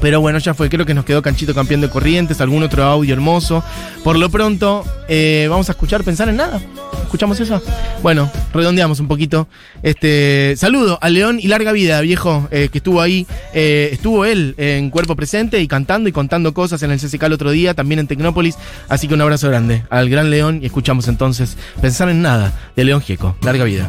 Pero 0.00 0.20
bueno, 0.20 0.38
ya 0.38 0.54
fue. 0.54 0.68
Creo 0.68 0.86
que 0.86 0.94
nos 0.94 1.04
quedó 1.04 1.22
Canchito 1.22 1.54
Campeón 1.54 1.80
de 1.80 1.88
Corrientes, 1.88 2.40
algún 2.40 2.62
otro 2.62 2.84
audio 2.84 3.14
hermoso. 3.14 3.64
Por 4.04 4.18
lo 4.18 4.28
pronto, 4.30 4.84
eh, 5.08 5.46
vamos 5.48 5.68
a 5.68 5.72
escuchar 5.72 6.04
Pensar 6.04 6.28
en 6.28 6.36
Nada. 6.36 6.60
¿Escuchamos 7.02 7.38
eso? 7.40 7.62
Bueno, 8.02 8.30
redondeamos 8.52 9.00
un 9.00 9.08
poquito. 9.08 9.48
Este 9.82 10.54
saludo 10.56 10.98
a 11.00 11.08
León 11.08 11.38
y 11.40 11.48
larga 11.48 11.72
vida, 11.72 12.00
viejo, 12.00 12.48
eh, 12.50 12.68
que 12.70 12.78
estuvo 12.78 13.00
ahí. 13.00 13.26
Eh, 13.54 13.90
estuvo 13.92 14.24
él 14.24 14.54
en 14.58 14.90
cuerpo 14.90 15.16
presente 15.16 15.60
y 15.60 15.68
cantando 15.68 16.08
y 16.08 16.12
contando 16.12 16.52
cosas 16.52 16.82
en 16.82 16.90
el 16.90 16.98
CCK 16.98 17.22
el 17.24 17.32
otro 17.32 17.50
día, 17.50 17.74
también 17.74 18.00
en 18.00 18.06
Tecnópolis. 18.06 18.56
Así 18.88 19.08
que 19.08 19.14
un 19.14 19.20
abrazo 19.20 19.48
grande 19.48 19.84
al 19.90 20.08
gran 20.08 20.30
León 20.30 20.60
y 20.62 20.66
escuchamos 20.66 21.08
entonces 21.08 21.56
Pensar 21.80 22.08
en 22.08 22.22
Nada 22.22 22.52
de 22.74 22.84
León 22.84 23.00
Gieco. 23.00 23.36
Larga 23.42 23.64
vida. 23.64 23.88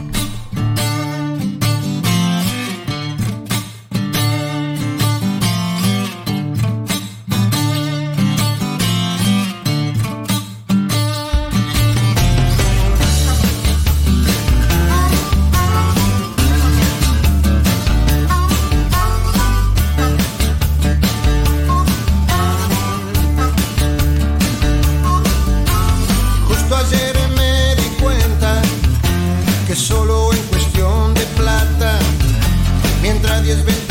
mientras 33.08 33.42
diez 33.42 33.64
veces 33.64 33.87